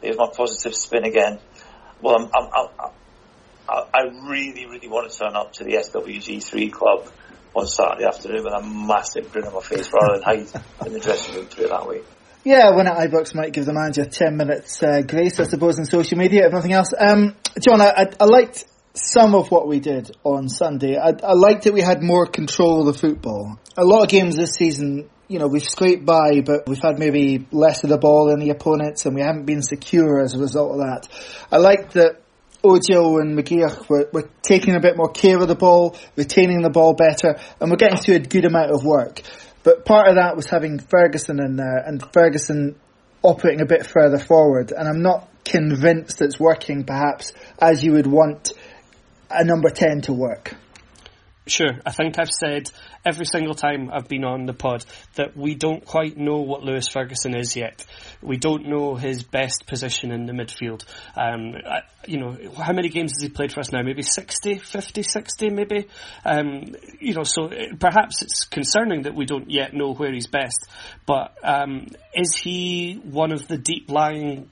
[0.02, 1.39] there's my positive spin again.
[2.02, 2.91] Well, I'm, I'm, I'm,
[3.69, 7.10] I really, really want to turn up to the SWG3 club
[7.56, 10.99] on Saturday afternoon with a massive grin on my face rather than hide in the
[10.99, 12.02] dressing room, to do it that way.
[12.43, 15.86] Yeah, when at Ibrox might give the manager 10 minutes uh, grace, I suppose, in
[15.86, 16.93] social media, if nothing else.
[16.97, 20.97] Um, John, I, I, I, liked some of what we did on Sunday.
[20.97, 23.58] I, I liked that we had more control of the football.
[23.78, 27.47] A lot of games this season, you know, we've scraped by, but we've had maybe
[27.52, 30.73] less of the ball than the opponents, and we haven't been secure as a result
[30.73, 31.08] of that.
[31.49, 32.22] I liked that
[32.63, 36.69] Ojo and McGeouch were, were taking a bit more care of the ball, retaining the
[36.69, 39.21] ball better, and we're getting through a good amount of work.
[39.63, 42.76] But part of that was having Ferguson in there, and Ferguson
[43.21, 44.71] operating a bit further forward.
[44.71, 48.54] And I'm not convinced it's working, perhaps, as you would want
[49.30, 50.56] a number 10 to work.
[51.45, 52.71] Sure, I think I've said
[53.03, 56.88] every single time I've been on the pod that we don't quite know what Lewis
[56.88, 57.86] Ferguson is yet.
[58.21, 60.86] We don't know his best position in the midfield.
[61.17, 63.82] Um, I, you know, how many games has he played for us now?
[63.82, 65.89] Maybe 60, 50, 60 maybe?
[66.23, 70.27] Um, you know, so it, perhaps it's concerning that we don't yet know where he's
[70.27, 70.65] best.
[71.06, 74.49] But um, is he one of the deep lying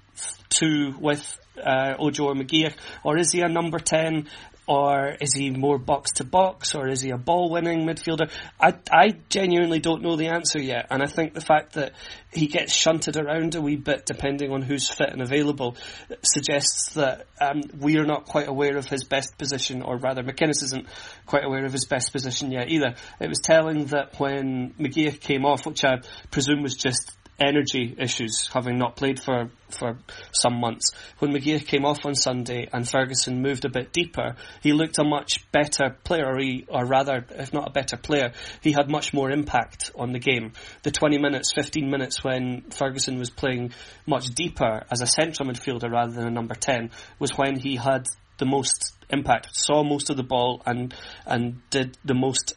[0.49, 4.27] two with uh, Ojo or McGeouch, or is he a number 10
[4.67, 8.31] or is he more box to box, or is he a ball winning midfielder?
[8.59, 11.93] I, I genuinely don't know the answer yet, and I think the fact that
[12.31, 15.75] he gets shunted around a wee bit depending on who's fit and available
[16.23, 20.63] suggests that um, we are not quite aware of his best position, or rather, McInnes
[20.63, 20.87] isn't
[21.25, 22.95] quite aware of his best position yet either.
[23.19, 28.47] It was telling that when McGeouch came off, which I presume was just energy issues,
[28.53, 29.97] having not played for, for
[30.31, 30.91] some months.
[31.19, 35.03] When McGeouch came off on Sunday and Ferguson moved a bit deeper, he looked a
[35.03, 39.13] much better player, or, he, or rather, if not a better player, he had much
[39.13, 40.53] more impact on the game.
[40.83, 43.73] The 20 minutes, 15 minutes when Ferguson was playing
[44.05, 48.05] much deeper as a central midfielder rather than a number 10 was when he had
[48.37, 50.93] the most impact, saw most of the ball and,
[51.25, 52.55] and did the most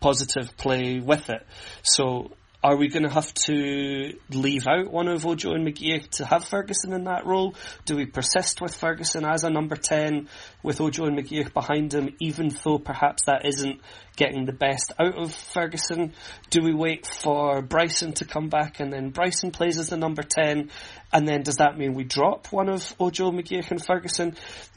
[0.00, 1.44] positive play with it.
[1.82, 2.32] So
[2.62, 6.44] are we going to have to leave out one of Ojo and McGeouch to have
[6.44, 7.56] Ferguson in that role?
[7.86, 10.28] Do we persist with Ferguson as a number 10
[10.62, 13.80] with Ojo and McGeouch behind him, even though perhaps that isn't
[14.14, 16.12] getting the best out of Ferguson?
[16.50, 20.22] Do we wait for Bryson to come back and then Bryson plays as the number
[20.22, 20.70] 10?
[21.12, 24.36] And then does that mean we drop one of Ojo, McGeouch and Ferguson?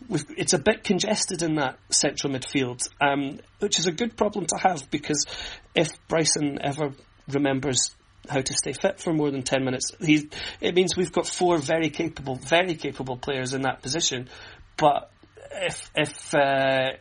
[0.09, 4.57] it's a bit congested in that central midfield, um, which is a good problem to
[4.57, 5.25] have because
[5.73, 6.93] if Bryson ever
[7.27, 7.95] remembers
[8.29, 9.91] how to stay fit for more than 10 minutes.
[10.01, 10.29] He,
[10.61, 14.29] it means we've got four very capable, very capable players in that position.
[14.77, 15.11] But
[15.51, 16.93] if, if, uh,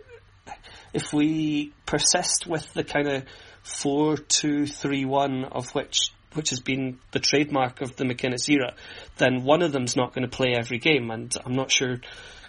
[0.93, 3.25] if we persist with the kind of
[3.65, 8.75] 4-2-3-1 of which which has been the trademark of the McInnes era,
[9.19, 12.01] then one of them's not going to play every game, and I'm not sure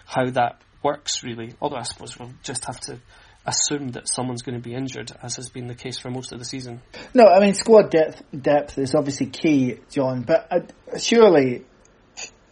[0.06, 1.54] how that works really.
[1.62, 3.00] Although I suppose we'll just have to
[3.46, 6.40] assume that someone's going to be injured, as has been the case for most of
[6.40, 6.82] the season.
[7.14, 10.24] No, I mean squad depth depth is obviously key, John.
[10.24, 11.64] But uh, surely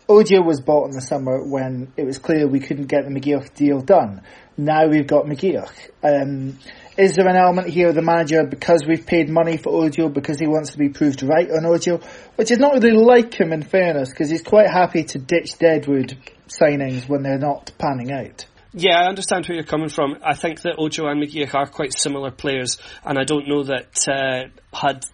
[0.08, 3.54] Ojo was bought in the summer when it was clear we couldn't get the McGeouch
[3.54, 4.22] deal done.
[4.58, 5.90] Now we've got McGeouch.
[6.04, 6.60] Um,
[6.98, 10.40] is there an element here of the manager because we've paid money for Ojo because
[10.40, 12.02] he wants to be proved right on Ojo,
[12.36, 16.18] which is not really like him in fairness because he's quite happy to ditch Deadwood
[16.48, 18.46] signings when they're not panning out.
[18.76, 20.18] Yeah, I understand where you're coming from.
[20.26, 24.08] I think that Ojo and McGeouch are quite similar players, and I don't know that
[24.08, 25.06] uh, had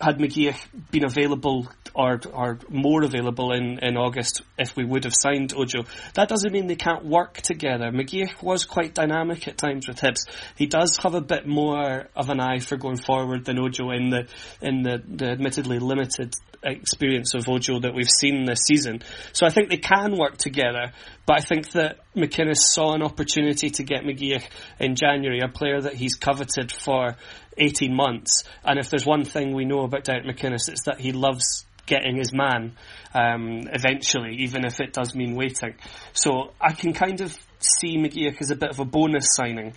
[0.00, 5.14] had McGeouch been available or or more available in, in August if we would have
[5.14, 7.90] signed Ojo, that doesn't mean they can't work together.
[7.92, 10.26] McGeouch was quite dynamic at times with Hibs.
[10.56, 14.10] He does have a bit more of an eye for going forward than Ojo in
[14.10, 14.26] the
[14.60, 19.02] in the, the admittedly limited experience of Ojo that we've seen this season.
[19.32, 20.92] So I think they can work together,
[21.26, 24.44] but I think that McInnes saw an opportunity to get McGeouch
[24.78, 27.16] in January, a player that he's coveted for
[27.58, 28.44] 18 months.
[28.64, 32.16] And if there's one thing we know about Derek McInnes, it's that he loves getting
[32.16, 32.76] his man
[33.14, 35.74] um, eventually, even if it does mean waiting.
[36.12, 39.74] So I can kind of see McGeouch as a bit of a bonus signing.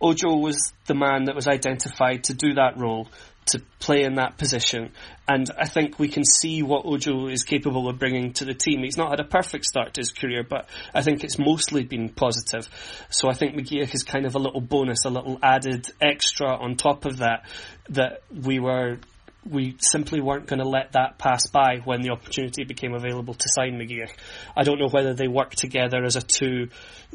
[0.00, 3.08] Ojo was the man that was identified to do that role
[3.46, 4.92] to play in that position.
[5.28, 8.82] And I think we can see what Ojo is capable of bringing to the team.
[8.82, 12.08] He's not had a perfect start to his career, but I think it's mostly been
[12.08, 12.68] positive.
[13.10, 16.76] So I think McGeouch is kind of a little bonus, a little added extra on
[16.76, 17.46] top of that,
[17.90, 18.98] that we were
[19.48, 23.48] we simply weren't going to let that pass by when the opportunity became available to
[23.48, 24.10] sign McGeouch.
[24.56, 26.68] I don't know whether they work together as a two,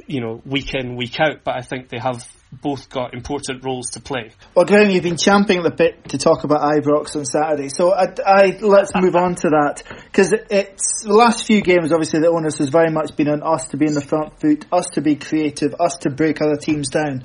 [0.08, 3.92] you know, week in, week out, but I think they have both got important roles
[3.92, 4.32] to play.
[4.54, 8.14] Well, Graeme, you've been champing the bit to talk about Ibrox on Saturday, so I,
[8.26, 11.92] I let's move on to that because it's the last few games.
[11.92, 14.66] Obviously, the onus has very much been on us to be in the front foot,
[14.72, 17.24] us to be creative, us to break other teams down.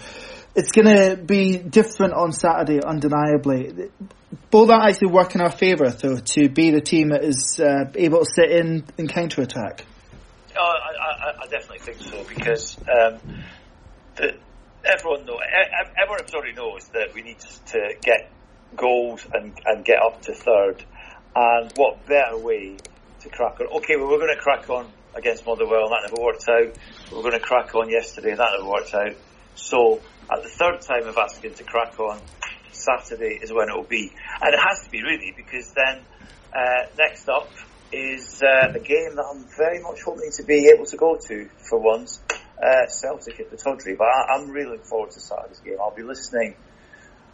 [0.54, 3.90] It's going to be different on Saturday, undeniably.
[4.50, 7.90] Will that actually work in our favour, though, to be the team that is uh,
[7.94, 9.84] able to sit in and counter attack?
[10.58, 13.18] Oh, I, I, I, definitely think so because um,
[14.16, 14.38] the,
[14.86, 15.40] everyone knows,
[16.00, 18.30] everyone already knows that we need to get
[18.76, 20.84] goals and, and get up to third.
[21.34, 22.76] And what better way
[23.20, 23.66] to crack on?
[23.78, 26.76] Okay, well, we're going to crack on against Motherwell, and that never worked out.
[27.10, 29.14] We we're going to crack on yesterday, and that never worked out.
[29.54, 32.20] So, at the third time of asking to crack on,
[32.72, 34.12] Saturday is when it will be.
[34.40, 36.00] And it has to be really, because then
[36.54, 37.50] uh, next up
[37.92, 41.48] is uh, a game that I'm very much hoping to be able to go to
[41.68, 42.20] for once.
[42.62, 45.76] Uh, Celtic at Pittodrie, but I, am really looking forward to Saturday's game.
[45.80, 46.54] I'll be listening.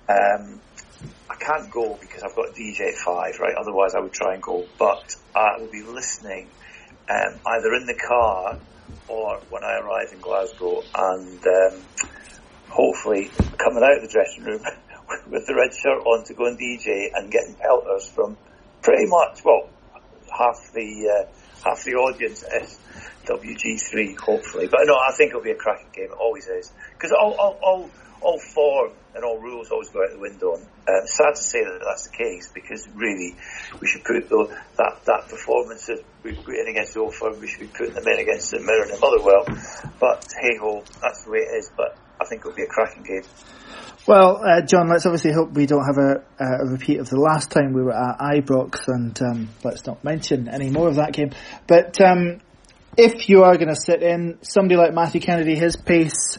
[0.09, 0.61] Um,
[1.31, 3.55] I can't go because I've got DJ at five, right?
[3.55, 6.49] Otherwise, I would try and go, but I will be listening
[7.09, 8.59] um, either in the car
[9.09, 11.83] or when I arrive in Glasgow, and um,
[12.69, 14.63] hopefully coming out of the dressing room
[15.31, 18.37] with the red shirt on to go and DJ and getting pelters from
[18.83, 19.69] pretty much well
[20.37, 22.77] half the uh, half the audience at
[23.25, 24.69] WG3 hopefully.
[24.71, 26.11] But no, I think it'll be a cracking game.
[26.11, 27.91] It always is because all, all, all
[28.23, 30.55] all form and all rules always go out the window.
[30.55, 33.37] And uh, sad to say that that's the case because really
[33.81, 37.47] we should put the, that that performance that we put in against Old Firm, we
[37.47, 39.45] should be putting them in against the Mirren and the Motherwell.
[40.01, 41.71] But hey ho, that's the way it is.
[41.77, 43.25] But I think it'll be a cracking game.
[44.07, 47.53] Well, uh, John, let's obviously hope we don't have a, a, repeat of the last
[47.53, 51.31] time we were at Ibrox, and um, let's not mention any more of that game.
[51.69, 52.41] But um,
[52.97, 56.39] if you are going to sit in, somebody like Matthew Kennedy, his pace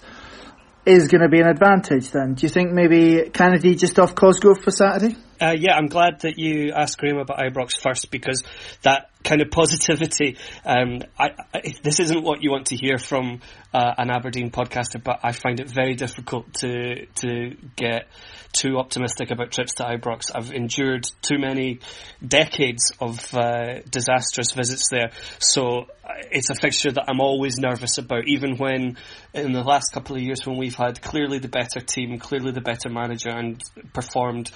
[0.85, 2.35] is going to be an advantage then.
[2.35, 5.15] Do you think maybe Kennedy just off Cosgrove for Saturday?
[5.43, 8.43] Uh, yeah, I'm glad that you asked Graeme about Ibrox first because
[8.83, 10.37] that kind of positivity.
[10.65, 13.41] Um, I, I, this isn't what you want to hear from
[13.73, 18.07] uh, an Aberdeen podcaster, but I find it very difficult to to get
[18.53, 20.31] too optimistic about trips to Ibrox.
[20.33, 21.79] I've endured too many
[22.25, 25.87] decades of uh, disastrous visits there, so
[26.31, 28.27] it's a fixture that I'm always nervous about.
[28.27, 28.97] Even when
[29.33, 32.61] in the last couple of years when we've had clearly the better team, clearly the
[32.61, 33.61] better manager, and
[33.93, 34.51] performed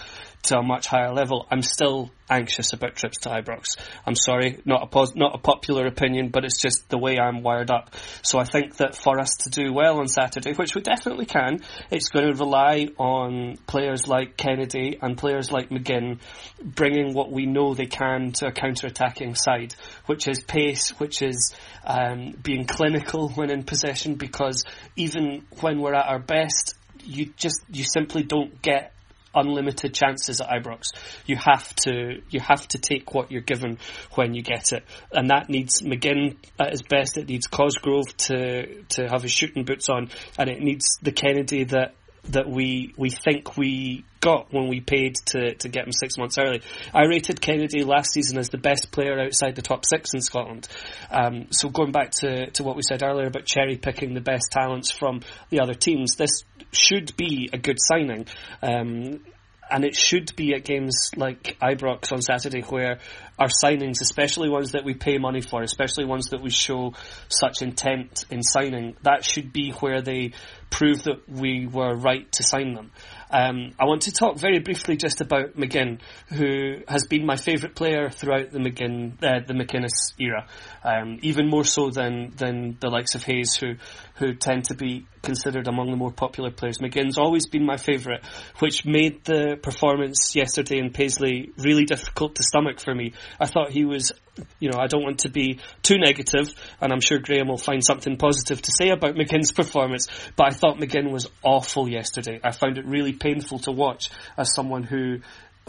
[0.48, 3.78] to a much higher level, I'm still anxious about trips to Ibrox.
[4.06, 7.42] I'm sorry, not a pos- not a popular opinion, but it's just the way I'm
[7.42, 7.96] wired up.
[8.22, 11.60] So I think that for us to do well on Saturday, which we definitely can,
[11.90, 16.20] it's going to rely on players like Kennedy and players like McGinn
[16.62, 19.76] bringing what we know they can to a counter-attacking side,
[20.06, 25.94] which is pace, which is um, being clinical when in possession, because even when we're
[25.94, 28.94] at our best, you just you simply don't get
[29.34, 30.88] unlimited chances at Ibrox.
[31.26, 33.78] You have to you have to take what you're given
[34.16, 37.18] when you get it, and that needs McGinn at his best.
[37.18, 41.66] It needs Cosgrove to to have his shooting boots on, and it needs the Kennedy
[41.66, 41.94] that
[42.30, 46.38] that we we think we got when we paid to, to get him six months
[46.38, 46.62] early.
[46.94, 50.68] I rated Kennedy last season as the best player outside the top six in Scotland.
[51.10, 54.52] Um, so going back to, to what we said earlier about cherry picking the best
[54.52, 58.26] talents from the other teams, this should be a good signing.
[58.62, 59.22] Um,
[59.70, 63.00] and it should be at games like Ibrox on Saturday where
[63.40, 66.94] our signings, especially ones that we pay money for, especially ones that we show
[67.30, 70.32] such intent in signing, that should be where they
[70.70, 72.92] prove that we were right to sign them.
[73.30, 76.00] Um, I want to talk very briefly just about McGinn,
[76.30, 80.48] who has been my favourite player throughout the McGinn, uh, the McInnes era,
[80.84, 83.76] um, even more so than than the likes of Hayes, who
[84.18, 86.78] who tend to be considered among the more popular players.
[86.80, 88.26] McGinn's always been my favourite,
[88.60, 93.14] which made the performance yesterday in Paisley really difficult to stomach for me.
[93.40, 94.12] I thought he was,
[94.60, 97.84] you know, I don't want to be too negative, and I'm sure Graeme will find
[97.84, 102.40] something positive to say about McGinn's performance, but I thought McGinn was awful yesterday.
[102.44, 105.20] I found it really painful to watch as someone who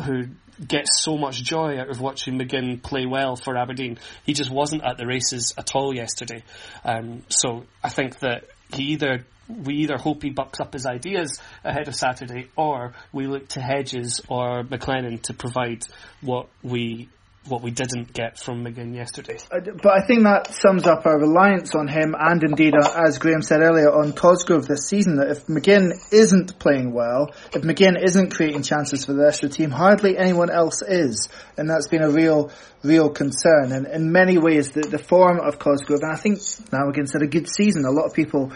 [0.05, 0.27] who
[0.67, 3.99] gets so much joy out of watching McGinn play well for Aberdeen.
[4.25, 6.43] He just wasn't at the races at all yesterday.
[6.85, 11.41] Um, so I think that he either we either hope he bucks up his ideas
[11.65, 15.85] ahead of Saturday, or we look to Hedges or McLennan to provide
[16.21, 17.09] what we
[17.49, 19.39] what we didn't get from McGinn yesterday.
[19.51, 23.43] But I think that sums up our reliance on him, and indeed, uh, as Graeme
[23.43, 25.17] said earlier, on Cosgrove this season.
[25.17, 29.51] That if McGinn isn't playing well, if McGinn isn't creating chances for the rest of
[29.51, 32.51] the team, hardly anyone else is, and that's been a real,
[32.83, 33.73] real concern.
[33.73, 36.39] And in many ways, the, the form of Cosgrove, and I think
[36.73, 37.85] now McGinn's had a good season.
[37.85, 38.53] A lot of people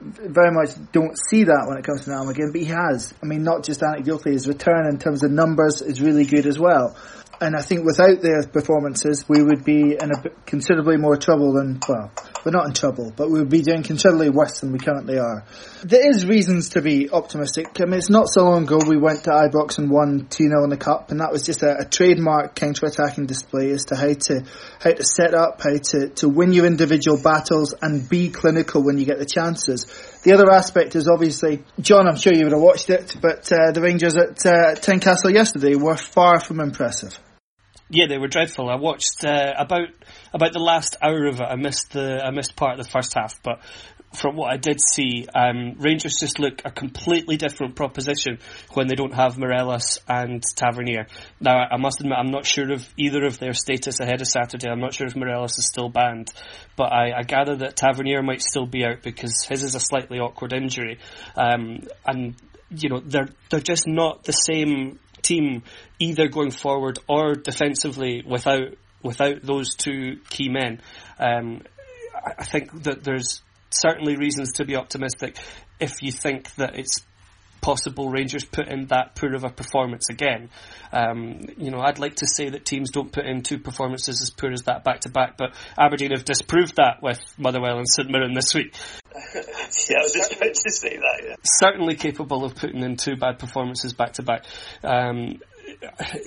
[0.00, 3.14] very much don't see that when it comes to Niall McGinn, but he has.
[3.22, 6.58] I mean, not just anecdotally, his return in terms of numbers is really good as
[6.58, 6.96] well
[7.42, 10.10] and I think without their performances, we would be in
[10.46, 12.12] considerably more trouble than, well,
[12.44, 15.44] we're not in trouble, but we would be doing considerably worse than we currently are.
[15.82, 17.80] There is reasons to be optimistic.
[17.80, 20.70] I mean, it's not so long ago we went to Ibrox and won 2-0 in
[20.70, 24.44] the cup, and that was just a, a trademark counter-attacking display as to how to,
[24.78, 28.98] how to set up, how to, to win your individual battles and be clinical when
[28.98, 29.86] you get the chances.
[30.22, 33.72] The other aspect is obviously, John, I'm sure you would have watched it, but uh,
[33.72, 37.18] the Rangers at uh, Tynecastle yesterday were far from impressive.
[37.94, 38.70] Yeah, they were dreadful.
[38.70, 39.88] I watched uh, about
[40.32, 41.46] about the last hour of it.
[41.46, 43.60] I missed the I missed part of the first half, but
[44.14, 48.38] from what I did see, um, Rangers just look a completely different proposition
[48.72, 51.06] when they don't have Morelos and Tavernier.
[51.38, 54.68] Now, I must admit, I'm not sure of either of their status ahead of Saturday.
[54.68, 56.28] I'm not sure if Morelos is still banned,
[56.76, 60.18] but I, I gather that Tavernier might still be out because his is a slightly
[60.18, 60.98] awkward injury,
[61.36, 62.36] um, and
[62.70, 65.62] you know they're they're just not the same team
[65.98, 70.80] either going forward or defensively without without those two key men.
[71.18, 71.62] Um,
[72.38, 75.36] I think that there's certainly reasons to be optimistic
[75.80, 77.04] if you think that it's
[77.60, 80.50] possible Rangers put in that poor of a performance again.
[80.92, 84.30] Um, you know, I'd like to say that teams don't put in two performances as
[84.30, 88.10] poor as that back to back, but Aberdeen have disproved that with Motherwell and St
[88.10, 88.74] Mirren this week.
[89.90, 91.24] yeah, I was just about to say that.
[91.24, 91.36] Yeah.
[91.44, 94.44] Certainly capable of putting in two bad performances back to back.
[94.82, 95.40] Um,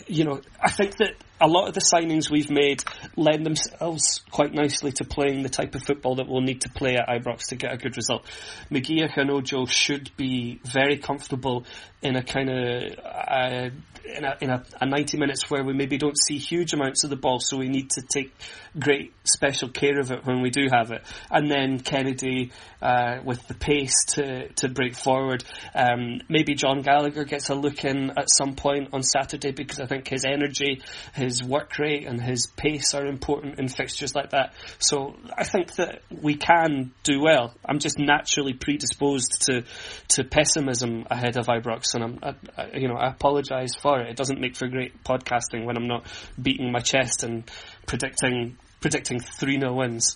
[0.07, 2.83] you know, I think that a lot of the signings we've made
[3.15, 6.95] lend themselves quite nicely to playing the type of football that we'll need to play
[6.95, 8.25] at Ibrox to get a good result.
[8.69, 11.65] And Ojo should be very comfortable
[12.01, 13.69] in a kind of uh,
[14.05, 17.09] in, a, in a, a 90 minutes where we maybe don't see huge amounts of
[17.09, 18.31] the ball, so we need to take
[18.77, 21.01] great special care of it when we do have it.
[21.31, 22.51] And then Kennedy
[22.86, 25.43] uh, with the pace to, to break forward.
[25.73, 29.88] Um, maybe Jon Gallagher gets a look in at some point on Saturday because I
[29.88, 30.83] think his energy,
[31.15, 34.53] his work rate, and his pace are important in fixtures like that.
[34.80, 37.53] So I think that we can do well.
[37.63, 39.63] I'm just naturally predisposed to
[40.09, 44.09] to pessimism ahead of Ibrox, and I'm, I, I, you know, I apologise for it.
[44.09, 46.05] It doesn't make for great podcasting when I'm not
[46.41, 47.49] beating my chest and
[47.86, 50.15] predicting predicting three 0 wins.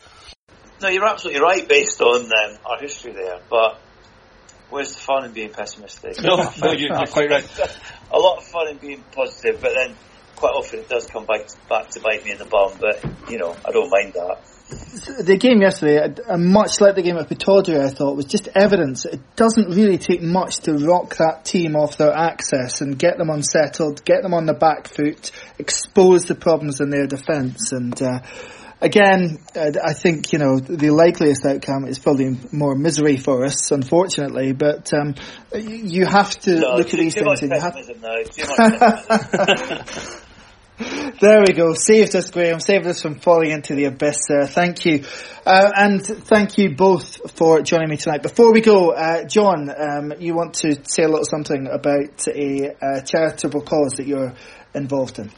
[0.81, 3.81] No, you're absolutely right based on um, our history there, but
[4.69, 6.21] where's the fun in being pessimistic?
[6.21, 7.77] No, no you're, you're quite right.
[8.11, 9.95] a lot of fun in being positive, but then
[10.39, 12.73] quite often it does come back to, back to bite me in the bum.
[12.79, 14.39] But you know, I don't mind that.
[15.25, 19.03] The game yesterday, much like the game at Pittodrie, I thought was just evidence.
[19.03, 23.31] It doesn't really take much to rock that team off their access and get them
[23.31, 27.99] unsettled, get them on the back foot, expose the problems in their defence, and.
[28.01, 28.19] Uh,
[28.81, 33.71] again, uh, I think you know the likeliest outcome is probably more misery for us,
[33.71, 34.53] unfortunately.
[34.53, 35.15] But um,
[35.53, 37.41] you have to no, look too, at these too things.
[37.41, 39.83] Much pessimism now.
[40.79, 41.73] there we go.
[41.73, 42.61] Saved us, Graeme.
[42.61, 44.29] Saved us from falling into the abyss.
[44.29, 45.03] Uh, thank you,
[45.45, 48.23] uh, and thank you both for joining me tonight.
[48.23, 52.75] Before we go, uh, John, um, you want to say a little something about a,
[52.81, 54.33] a charitable cause that you're
[54.73, 55.29] involved in?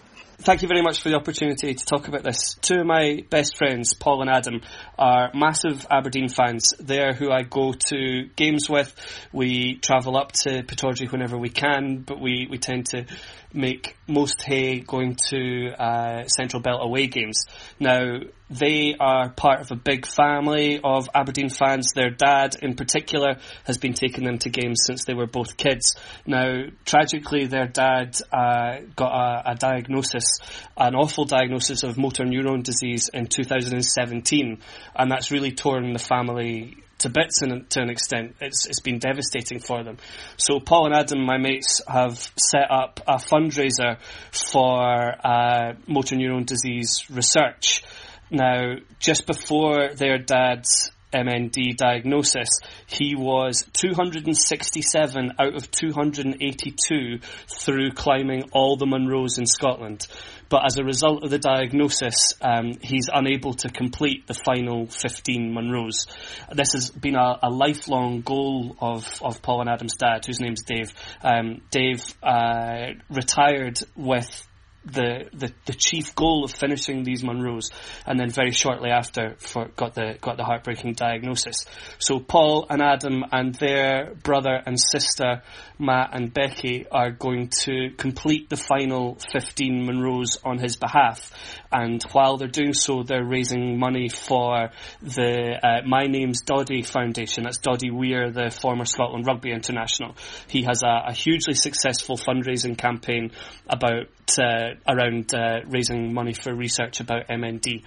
[0.42, 2.56] Thank you very much for the opportunity to talk about this.
[2.62, 4.62] Two of my best friends, Paul and Adam,
[4.98, 6.74] are massive Aberdeen fans.
[6.80, 8.94] They're who I go to games with.
[9.32, 13.06] We travel up to Pittodrie whenever we can, but we, we tend to
[13.54, 17.46] make most hay going to uh, Central Belt away games.
[17.80, 18.20] Now,
[18.52, 21.94] they are part of a big family of Aberdeen fans.
[21.94, 25.96] Their dad, in particular, has been taking them to games since they were both kids.
[26.26, 30.40] Now, tragically, their dad uh, got a, a, diagnosis,
[30.76, 34.60] an awful diagnosis of motor neuron disease in 2017,
[34.96, 38.36] and that's really torn the family to bits in, to an extent.
[38.40, 39.98] It's it's been devastating for them.
[40.38, 43.98] So Paul and Adam, my mates, have set up a fundraiser
[44.32, 44.82] for
[45.26, 47.84] uh, motor neuron disease research.
[48.32, 52.48] Now, just before their dad's MND diagnosis,
[52.88, 60.08] he was 267 out of 282 through climbing all the Munros in Scotland.
[60.48, 65.54] But as a result of the diagnosis, um, he's unable to complete the final 15
[65.54, 66.08] Munros.
[66.54, 70.64] This has been a, a lifelong goal of, of Paul and Adam's dad, whose name's
[70.64, 70.94] Dave.
[71.22, 74.48] Um, Dave uh, retired with
[74.86, 77.72] the, the, the chief goal of finishing these Munros,
[78.06, 81.66] and then very shortly after for, got the got the heartbreaking diagnosis.
[82.00, 85.44] So Paul and Adam and their brother and sister
[85.78, 91.32] Matt and Becky are going to complete the final 15 Munros on his behalf,
[91.72, 94.70] and while they're doing so, they're raising money for
[95.02, 97.44] the uh, My Name's Doddie Foundation.
[97.44, 100.16] That's Doddie Weir, the former Scotland Rugby International.
[100.48, 103.32] He has a, a hugely successful fundraising campaign
[103.68, 104.08] about
[104.40, 107.84] uh, around uh, raising money for research about MND.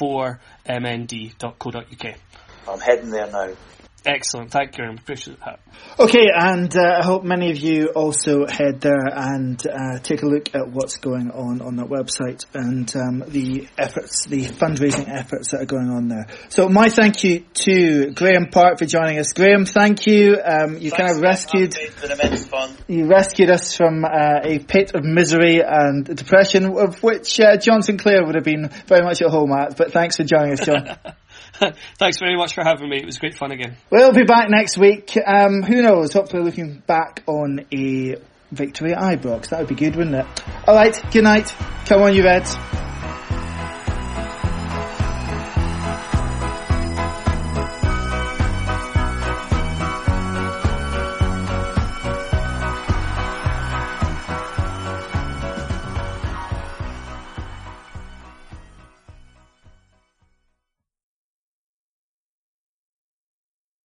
[0.00, 2.14] M-U-N-R-O-S, 4mnd.co.uk.
[2.68, 3.50] I'm heading there now.
[4.06, 5.58] Excellent, thank you, I appreciate that.
[5.98, 10.26] Okay, and uh, I hope many of you also head there and uh, take a
[10.26, 15.50] look at what's going on on that website and um, the efforts, the fundraising efforts
[15.50, 16.28] that are going on there.
[16.50, 19.32] So my thank you to Graeme Park for joining us.
[19.32, 20.40] Graeme, thank you.
[20.40, 21.74] Um, you Thanks kind of rescued,
[22.86, 27.82] you rescued us from uh, a pit of misery and depression, of which uh, John
[27.82, 29.76] Sinclair would have been very much at home at.
[29.76, 30.96] But thanks for joining us, John.
[31.98, 32.98] Thanks very much for having me.
[32.98, 33.76] It was great fun again.
[33.90, 35.16] We'll be back next week.
[35.24, 36.12] Um, who knows?
[36.12, 38.16] Hopefully, looking back on a
[38.52, 39.50] victory at Ibrox.
[39.50, 40.26] That would be good, wouldn't it?
[40.66, 40.98] All right.
[41.10, 41.54] Good night.
[41.86, 42.56] Come on, you Reds.